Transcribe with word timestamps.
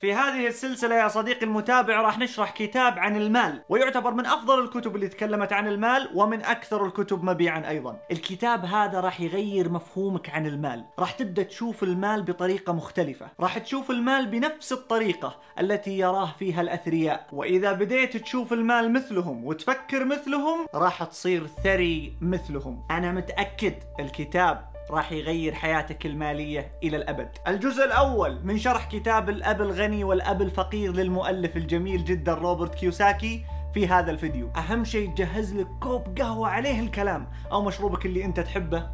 في 0.00 0.14
هذه 0.14 0.46
السلسلة 0.46 0.94
يا 0.94 1.08
صديقي 1.08 1.46
المتابع 1.46 2.00
راح 2.00 2.18
نشرح 2.18 2.50
كتاب 2.50 2.98
عن 2.98 3.16
المال 3.16 3.62
ويعتبر 3.68 4.14
من 4.14 4.26
أفضل 4.26 4.64
الكتب 4.64 4.96
اللي 4.96 5.08
تكلمت 5.08 5.52
عن 5.52 5.68
المال 5.68 6.10
ومن 6.14 6.42
أكثر 6.44 6.86
الكتب 6.86 7.24
مبيعا 7.24 7.68
أيضا. 7.68 7.98
الكتاب 8.10 8.64
هذا 8.64 9.00
راح 9.00 9.20
يغير 9.20 9.68
مفهومك 9.68 10.30
عن 10.30 10.46
المال 10.46 10.84
راح 10.98 11.12
تبدأ 11.12 11.42
تشوف 11.42 11.82
المال 11.82 12.22
بطريقة 12.22 12.72
مختلفة 12.72 13.28
راح 13.40 13.58
تشوف 13.58 13.90
المال 13.90 14.26
بنفس 14.26 14.72
الطريقة 14.72 15.40
التي 15.60 15.98
يراه 15.98 16.34
فيها 16.38 16.60
الأثرياء. 16.60 17.26
وإذا 17.32 17.72
بديت 17.72 18.16
تشوف 18.16 18.52
المال 18.52 18.92
مثلهم 18.92 19.44
وتفكر 19.44 20.04
مثلهم 20.04 20.66
راح 20.74 21.04
تصير 21.04 21.46
ثري 21.46 22.12
مثلهم. 22.20 22.86
أنا 22.90 23.12
متأكد 23.12 23.74
الكتاب 24.00 24.75
راح 24.90 25.12
يغير 25.12 25.54
حياتك 25.54 26.06
المالية 26.06 26.72
إلى 26.82 26.96
الأبد. 26.96 27.28
الجزء 27.48 27.84
الأول 27.84 28.40
من 28.44 28.58
شرح 28.58 28.90
كتاب 28.90 29.28
الأب 29.28 29.62
الغني 29.62 30.04
والأب 30.04 30.42
الفقير 30.42 30.92
للمؤلف 30.92 31.56
الجميل 31.56 32.04
جدا 32.04 32.34
روبرت 32.34 32.74
كيوساكي 32.74 33.44
في 33.74 33.86
هذا 33.86 34.10
الفيديو. 34.10 34.50
أهم 34.56 34.84
شيء 34.84 35.14
تجهز 35.14 35.54
لك 35.54 35.66
كوب 35.80 36.18
قهوة 36.18 36.48
عليه 36.48 36.80
الكلام 36.80 37.30
أو 37.52 37.62
مشروبك 37.62 38.06
اللي 38.06 38.24
أنت 38.24 38.40
تحبه. 38.40 38.90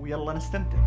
ويلا 0.00 0.32
نستمتع. 0.32 0.78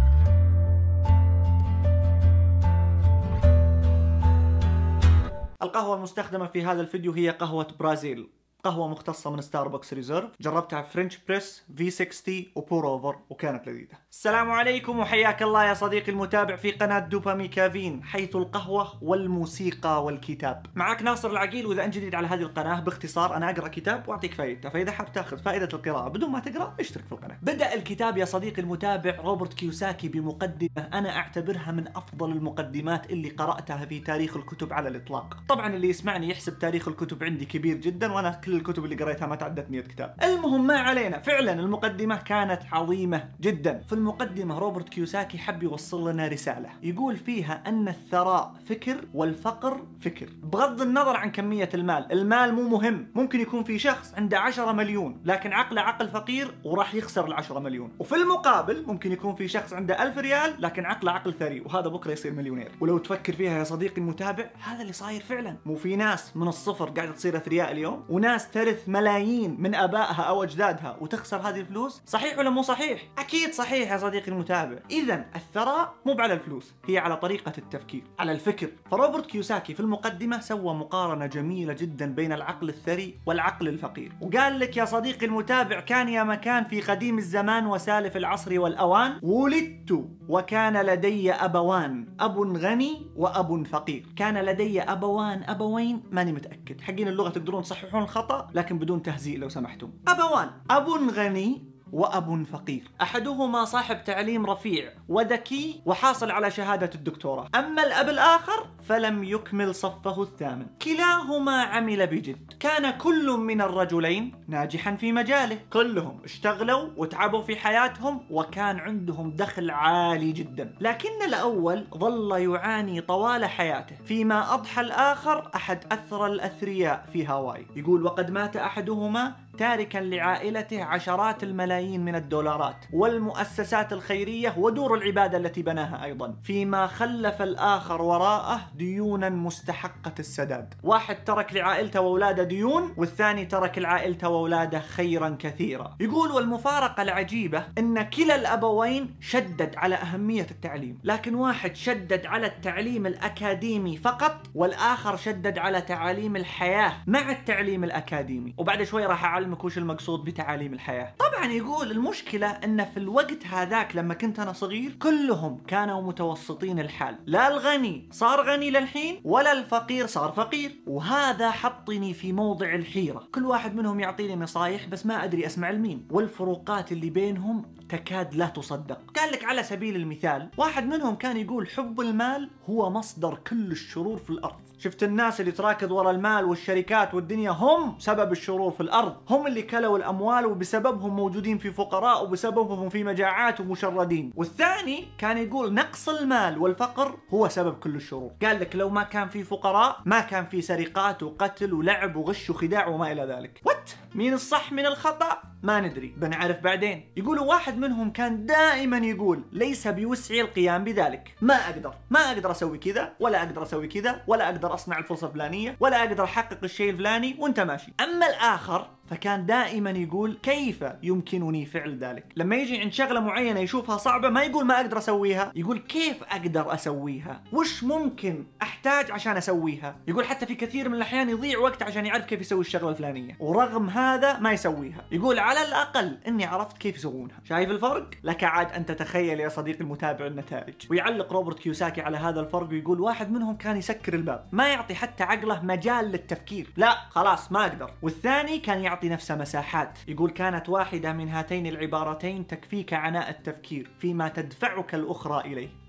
القهوة 5.64 5.96
المستخدمة 5.96 6.48
في 6.48 6.66
هذا 6.66 6.82
الفيديو 6.82 7.12
هي 7.12 7.30
قهوة 7.30 7.68
برازيل. 7.80 8.41
قهوة 8.64 8.88
مختصة 8.88 9.32
من 9.32 9.42
ستاربكس 9.42 9.94
ريزيرف 9.94 10.30
جربتها 10.42 10.82
French 10.82 11.18
press 11.28 11.64
V60 11.78 11.90
و 11.90 12.46
pour 12.56 12.88
over 12.88 13.16
وكانت 13.30 13.68
لذيذة. 13.68 13.98
السلام 14.12 14.52
عليكم 14.52 15.00
وحياك 15.00 15.44
الله 15.44 15.66
يا 15.66 15.74
صديقي 15.74 16.12
المتابع 16.12 16.56
في 16.56 16.72
قناة 16.72 17.00
دوبامي 17.00 17.48
كافين 17.48 18.04
حيث 18.04 18.36
القهوة 18.36 19.04
والموسيقى 19.04 20.04
والكتاب. 20.06 20.66
معك 20.76 21.02
ناصر 21.04 21.32
العقيل 21.32 21.66
وإذا 21.66 21.86
أنت 21.86 21.94
جديد 21.94 22.16
على 22.16 22.28
هذه 22.28 22.42
القناة 22.42 22.80
باختصار 22.80 23.36
أنا 23.36 23.50
أقرأ 23.50 23.68
كتاب 23.68 24.10
وأعطيك 24.10 24.34
فائدته 24.34 24.70
فإذا 24.70 24.92
حاب 24.92 25.14
تأخذ 25.14 25.38
فائدة 25.38 25.70
القراءة 25.74 26.10
بدون 26.10 26.30
ما 26.30 26.40
تقرأ 26.40 26.76
اشترك 26.80 27.06
في 27.06 27.12
القناة. 27.12 27.38
بدأ 27.42 27.74
الكتاب 27.74 28.18
يا 28.18 28.26
صديقي 28.26 28.62
المتابع 28.62 29.16
روبرت 29.22 29.54
كيوساكي 29.54 30.08
بمقدمة 30.08 30.88
أنا 30.94 31.16
أعتبرها 31.16 31.72
من 31.72 31.88
أفضل 31.88 32.32
المقدمات 32.32 33.12
اللي 33.12 33.30
قرأتها 33.30 33.86
في 33.86 34.00
تاريخ 34.00 34.38
الكتب 34.38 34.74
على 34.74 34.90
الإطلاق. 34.90 35.38
طبعا 35.50 35.76
اللي 35.76 35.90
يسمعني 35.90 36.30
يحسب 36.30 36.60
تاريخ 36.60 36.88
الكتب 36.88 37.24
عندي 37.24 37.46
كبير 37.46 37.78
جدا 37.78 38.12
وأنا 38.12 38.30
الكتب 38.56 38.86
اللي 38.86 38.96
قريتها 38.96 39.28
ما 39.28 39.36
تعدت 39.36 39.72
100 39.72 39.82
كتاب. 39.82 40.16
المهم 40.24 40.68
ما 40.68 40.78
علينا. 40.78 41.20
فعلا 41.20 41.54
المقدمة 41.54 42.16
كانت 42.16 42.62
عظيمة 42.72 43.30
جدا. 43.42 43.82
في 43.88 43.94
المقدمة 43.94 44.60
روبرت 44.60 44.90
كيوساكي 44.90 45.38
حب 45.38 45.64
يوصل 45.64 46.10
لنا 46.10 46.28
رسالة. 46.28 46.70
يقول 46.84 47.18
فيها 47.18 47.64
أن 47.68 47.88
الثراء 47.88 48.54
فكر 48.70 49.06
والفقر 49.14 49.82
فكر. 50.02 50.30
بغض 50.44 50.82
النظر 50.82 51.18
عن 51.18 51.32
كمية 51.32 51.70
المال 51.74 52.12
المال 52.12 52.54
مو 52.54 52.68
مهم. 52.68 53.08
ممكن 53.16 53.40
يكون 53.40 53.64
في 53.64 53.80
شخص 53.80 54.14
عنده 54.14 54.40
10 54.40 54.72
مليون 54.72 55.22
لكن 55.26 55.54
عقله 55.54 55.82
عقل 55.82 56.08
فقير 56.08 56.54
وراح 56.64 56.96
يخسر 56.96 57.28
ال 57.28 57.34
10 57.34 57.60
مليون. 57.60 57.92
وفي 58.00 58.16
المقابل 58.16 58.84
ممكن 58.88 59.12
يكون 59.12 59.36
في 59.36 59.48
شخص 59.48 59.74
عنده 59.74 60.04
1000 60.04 60.18
ريال 60.18 60.56
لكن 60.60 60.86
عقله 60.86 61.12
عقل 61.12 61.34
ثري 61.34 61.60
وهذا 61.62 61.88
بكرة 61.88 62.12
يصير 62.12 62.34
مليونير. 62.34 62.72
ولو 62.80 62.98
تفكر 62.98 63.34
فيها 63.34 63.60
يا 63.60 63.64
صديقي 63.64 64.02
المتابع 64.02 64.50
هذا 64.64 64.82
اللي 64.82 64.94
صاير 64.94 65.22
فعلا. 65.22 65.58
مو 65.66 65.76
في 65.76 65.96
ناس 65.96 66.38
من 66.38 66.48
الصفر 66.48 66.90
قاعدة 66.90 67.12
تصير 67.12 67.38
أثرياء 67.38 67.72
اليوم 67.72 68.04
وناس 68.10 68.41
ترث 68.48 68.90
ملايين 68.90 69.56
من 69.60 69.76
آبائها 69.76 70.22
أو 70.22 70.44
أجدادها 70.44 70.98
وتخسر 71.02 71.38
هذه 71.38 71.60
الفلوس؟ 71.60 72.02
صحيح 72.06 72.38
ولا 72.38 72.50
مو 72.50 72.62
صحيح؟ 72.62 73.02
أكيد 73.18 73.54
صحيح 73.54 73.92
يا 73.92 73.98
صديقي 73.98 74.32
المتابع. 74.32 74.78
اذا 74.92 75.26
الثراء 75.36 75.94
مو 76.06 76.16
على 76.20 76.34
الفلوس 76.34 76.74
هي 76.86 76.98
على 76.98 77.18
طريقة 77.18 77.54
التفكير 77.58 78.04
على 78.20 78.32
الفكر. 78.32 78.70
فروبرت 78.92 79.26
كيوساكي 79.26 79.74
في 79.74 79.80
المقدمة 79.80 80.40
سوى 80.40 80.74
مقارنة 80.74 81.26
جميلة 81.26 81.74
جدا 81.74 82.06
بين 82.06 82.34
العقل 82.34 82.70
الثري 82.70 83.20
والعقل 83.26 83.68
الفقير. 83.68 84.12
وقال 84.22 84.60
لك 84.60 84.78
يا 84.78 84.86
صديقي 84.86 85.26
المتابع 85.26 85.80
كان 85.80 86.10
يا 86.10 86.24
مكان 86.24 86.64
في 86.64 86.82
قديم 86.82 87.18
الزمان 87.18 87.66
وسالف 87.66 88.18
العصر 88.18 88.60
والأوان. 88.60 89.20
ولدت 89.22 90.06
وكان 90.30 90.82
لدي 90.82 91.32
أبوان 91.32 92.08
أب 92.20 92.38
غني 92.58 93.12
وأب 93.16 93.68
فقير. 93.68 94.06
كان 94.16 94.38
لدي 94.38 94.82
أبوان 94.82 95.44
أبوين 95.48 96.04
ماني 96.12 96.32
متأكد. 96.32 96.82
حقين 96.82 97.08
اللغة 97.08 97.30
تقدرون 97.30 97.64
تصححون 97.64 98.04
الخطا 98.04 98.31
لكن 98.54 98.80
بدون 98.80 99.02
تهزيء 99.02 99.38
لو 99.40 99.50
سمحتم. 99.50 99.92
أبوان. 100.08 100.50
أب 100.70 100.88
غني 100.90 101.71
وأب 101.92 102.44
فقير. 102.44 102.92
أحدهما 103.02 103.66
صاحب 103.66 104.04
تعليم 104.04 104.46
رفيع 104.46 104.94
وذكي 105.10 105.82
وحاصل 105.86 106.32
على 106.32 106.52
شهادة 106.52 106.90
الدكتوراه. 106.96 107.48
أما 107.56 107.84
الأب 107.84 108.10
الآخر 108.10 108.68
فلم 108.84 109.24
يكمل 109.24 109.76
صفه 109.76 110.22
الثامن. 110.22 110.66
كلاهما 110.82 111.62
عمل 111.64 112.08
بجد. 112.08 112.54
كان 112.60 112.90
كل 112.98 113.32
من 113.32 113.62
الرجلين 113.62 114.32
ناجحا 114.48 114.96
في 114.96 115.12
مجاله. 115.12 115.60
كلهم 115.74 116.20
اشتغلوا 116.24 116.90
وتعبوا 116.98 117.42
في 117.42 117.56
حياتهم 117.56 118.22
وكان 118.30 118.80
عندهم 118.80 119.32
دخل 119.32 119.70
عالي 119.70 120.32
جدا. 120.32 120.76
لكن 120.82 121.22
الأول 121.28 121.88
ظل 121.98 122.32
يعاني 122.32 123.02
طوال 123.02 123.46
حياته. 123.46 123.96
فيما 124.06 124.54
أضحى 124.54 124.82
الآخر 124.82 125.52
أحد 125.56 125.80
أثرى 125.92 126.28
الأثرياء 126.28 127.06
في 127.14 127.26
هاواي. 127.26 127.68
يقول 127.76 128.06
وقد 128.06 128.32
مات 128.32 128.58
أحدهما 128.58 129.36
تاركا 129.62 129.98
لعائلته 129.98 130.84
عشرات 130.84 131.44
الملايين 131.44 132.06
من 132.06 132.16
الدولارات 132.16 132.76
والمؤسسات 132.94 133.94
الخيرية 133.94 134.54
ودور 134.58 134.96
العبادة 134.96 135.38
التي 135.38 135.62
بناها 135.62 136.04
أيضا. 136.04 136.36
فيما 136.44 136.88
خلف 136.88 137.42
الآخر 137.42 138.02
وراءه 138.02 138.62
ديونا 138.76 139.30
مستحقة 139.30 140.14
السداد. 140.20 140.74
واحد 140.84 141.24
ترك 141.24 141.54
لعائلته 141.54 142.02
وأولاده 142.02 142.44
ديون 142.44 142.94
والثاني 142.98 143.46
ترك 143.46 143.78
لعائلته 143.78 144.30
وأولاده 144.30 144.80
خيرا 144.80 145.38
كثيرا. 145.40 145.96
يقول 146.00 146.32
والمفارقة 146.32 147.04
العجيبة 147.04 147.64
أن 147.78 148.02
كلا 148.02 148.36
الأبوين 148.36 149.16
شدد 149.20 149.76
على 149.78 149.96
أهمية 149.96 150.48
التعليم. 150.52 151.00
لكن 151.04 151.36
واحد 151.36 151.76
شدد 151.76 152.26
على 152.26 152.48
التعليم 152.48 153.06
الأكاديمي 153.06 153.98
فقط 153.98 154.48
والآخر 154.56 155.16
شدد 155.18 155.58
على 155.58 155.82
تعاليم 155.82 156.36
الحياة 156.36 156.94
مع 157.08 157.32
التعليم 157.32 157.84
الأكاديمي. 157.84 158.54
وبعد 158.58 158.84
شوي 158.84 159.06
راح 159.06 159.26
أعلمك 159.26 159.51
وش 159.64 159.78
المقصود 159.78 160.24
بتعاليم 160.24 160.74
الحياة. 160.74 161.14
طبعا 161.20 161.52
يقول 161.52 161.92
المشكلة 161.92 162.48
أن 162.48 162.86
في 162.86 162.98
الوقت 162.98 163.46
هذاك 163.46 163.96
لما 163.96 164.14
كنت 164.14 164.40
أنا 164.40 164.54
صغير 164.54 164.92
كلهم 165.02 165.58
كانوا 165.68 166.02
متوسطين 166.02 166.80
الحال. 166.80 167.16
لا 167.26 167.48
الغني 167.48 168.10
صار 168.12 168.50
غني 168.50 168.72
للحين 168.72 169.22
ولا 169.24 169.52
الفقير 169.52 170.06
صار 170.06 170.32
فقير. 170.32 170.72
وهذا 170.88 171.52
حطني 171.52 172.14
في 172.14 172.34
موضع 172.34 172.76
الحيرة. 172.76 173.28
كل 173.36 173.46
واحد 173.46 173.76
منهم 173.76 174.00
يعطيني 174.00 174.36
نصايح 174.36 174.88
بس 174.88 175.06
ما 175.06 175.24
أدري 175.24 175.46
أسمع 175.46 175.72
لمين 175.72 176.08
والفروقات 176.10 176.92
اللي 176.92 177.10
بينهم 177.10 177.66
تكاد 177.92 178.36
لا 178.36 178.46
تصدق. 178.46 179.00
قال 179.16 179.32
لك 179.32 179.44
على 179.44 179.64
سبيل 179.64 179.96
المثال 179.96 180.50
واحد 180.58 180.88
منهم 180.88 181.16
كان 181.16 181.38
يقول 181.38 181.70
حب 181.70 182.02
المال 182.02 182.50
هو 182.70 182.90
مصدر 182.90 183.40
كل 183.50 183.72
الشرور 183.72 184.18
في 184.18 184.30
الأرض. 184.30 184.56
شفت 184.80 185.04
الناس 185.04 185.42
اللي 185.42 185.52
تراكض 185.52 185.92
ورا 185.92 186.12
المال 186.12 186.46
والشركات 186.46 187.14
والدنيا 187.14 187.52
هم 187.52 187.96
سبب 188.00 188.32
الشرور 188.32 188.72
في 188.72 188.82
الأرض. 188.82 189.16
هم 189.30 189.48
اللي 189.48 189.62
كلوا 189.62 189.98
الأموال 189.98 190.46
وبسببهم 190.46 191.16
موجودين 191.16 191.58
في 191.58 191.72
فقراء 191.72 192.24
وبسببهم 192.24 192.90
في 192.90 193.04
مجاعات 193.04 193.60
ومشردين. 193.60 194.34
والثاني 194.36 195.08
كان 195.18 195.38
يقول 195.38 195.74
نقص 195.74 196.10
المال 196.10 196.58
والفقر 196.58 197.18
هو 197.30 197.48
سبب 197.50 197.74
كل 197.74 197.96
الشرور. 197.96 198.32
قال 198.44 198.60
لك 198.60 198.76
لو 198.76 198.90
ما 198.90 199.04
كان 199.04 199.28
في 199.28 199.44
فقراء 199.44 200.02
ما 200.06 200.20
كان 200.20 200.46
في 200.46 200.62
سرقات 200.62 201.24
وقتل 201.24 201.74
ولعب 201.74 202.16
وغش 202.16 202.50
وخداع 202.50 202.88
وما 202.88 203.12
إلى 203.12 203.26
ذلك. 203.26 203.62
وات 203.66 203.92
مين 204.16 204.34
الصح 204.34 204.72
من 204.72 204.86
الخطأ؟ 204.86 205.42
ما 205.64 205.82
ندري 205.82 206.14
بنعرف 206.18 206.60
بعدين. 206.60 207.12
يقولوا 207.18 207.46
واحد 207.46 207.78
منهم 207.78 208.12
كان 208.12 208.46
دائما 208.46 208.98
يقول 208.98 209.44
ليس 209.52 209.88
بوسعي 209.88 210.42
القيام 210.42 210.84
بذلك. 210.84 211.36
ما 211.42 211.54
أقدر 211.54 211.94
ما 212.10 212.20
أقدر 212.20 212.52
أسوي 212.52 212.78
كذا 212.78 213.14
ولا 213.20 213.44
أقدر 213.44 213.64
أسوي 213.64 213.88
كذا 213.88 214.22
ولا 214.28 214.46
أقدر 214.46 214.74
أصنع 214.74 214.98
الفرصة 214.98 215.28
الفلانية 215.28 215.78
ولا 215.80 216.04
أقدر 216.04 216.24
أحقق 216.24 216.58
الشيء 216.64 216.90
الفلاني 216.90 217.36
وأنت 217.40 217.60
ماشي. 217.60 217.94
أما 218.02 218.28
الآخر 218.28 218.90
فكان 219.12 219.46
دائما 219.46 219.90
يقول 219.90 220.38
كيف 220.44 220.86
يمكنني 221.04 221.66
فعل 221.66 221.98
ذلك؟ 221.98 222.26
لما 222.36 222.56
يجي 222.56 222.78
عند 222.78 222.94
شغلة 222.94 223.20
معينة 223.20 223.60
يشوفها 223.60 223.98
صعبة 223.98 224.30
ما 224.30 224.44
يقول 224.44 224.66
ما 224.66 224.82
أقدر 224.82 224.98
أسويها 224.98 225.52
يقول 225.56 225.80
كيف 225.80 226.24
أقدر 226.24 226.74
أسويها؟ 226.74 227.42
وش 227.54 227.84
ممكن 227.84 228.46
أحتاج 228.62 229.12
عشان 229.12 229.38
أسويها؟ 229.38 229.96
يقول 230.08 230.26
حتى 230.26 230.46
في 230.46 230.56
كثير 230.56 230.90
من 230.90 230.96
الأحيان 230.96 231.30
يضيع 231.30 231.60
وقت 231.60 231.84
عشان 231.84 232.06
يعرف 232.06 232.26
كيف 232.26 232.42
يسوي 232.42 232.62
الشغلة 232.62 232.90
الفلانية. 232.90 233.38
ورغم 233.40 233.90
هذا 233.90 234.40
ما 234.40 234.52
يسويها. 234.52 235.06
يقول 235.12 235.40
على 235.40 235.62
الأقل 235.68 236.18
إني 236.28 236.46
عرفت 236.46 236.78
كيف 236.78 236.96
يسوونها. 236.96 237.40
شايف 237.44 237.70
الفرق؟ 237.70 238.10
لك 238.24 238.44
عاد 238.44 238.72
أن 238.72 238.86
تتخيل 238.86 239.40
يا 239.40 239.50
صديقي 239.50 239.82
المتابع 239.82 240.28
النتائج. 240.28 240.76
ويعلق 240.90 241.34
روبرت 241.34 241.60
كيوساكي 241.60 242.02
على 242.02 242.18
هذا 242.18 242.40
الفرق 242.40 242.70
ويقول 242.70 243.02
واحد 243.02 243.32
منهم 243.32 243.56
كان 243.56 243.78
يسكر 243.78 244.14
الباب. 244.14 244.48
ما 244.52 244.70
يعطي 244.70 244.96
حتى 244.96 245.24
عقله 245.24 245.66
مجال 245.66 246.06
للتفكير. 246.06 246.74
لا 246.78 246.96
خلاص 247.10 247.52
ما 247.52 247.66
أقدر. 247.66 247.92
والثاني 248.02 248.60
كان 248.60 248.82
يعطي 248.82 249.01
نفسه 249.10 249.36
مساحات. 249.36 250.00
يقول 250.08 250.32
كانت 250.32 250.70
واحدة 250.70 251.14
من 251.14 251.30
هاتين 251.30 251.68
العبارتين 251.68 252.48
تكفيك 252.48 252.94
عناء 252.94 253.30
التفكير 253.30 253.92
فيما 254.00 254.28
تدفعك 254.28 254.96
الأخرى 254.96 255.54
إليه. 255.54 255.81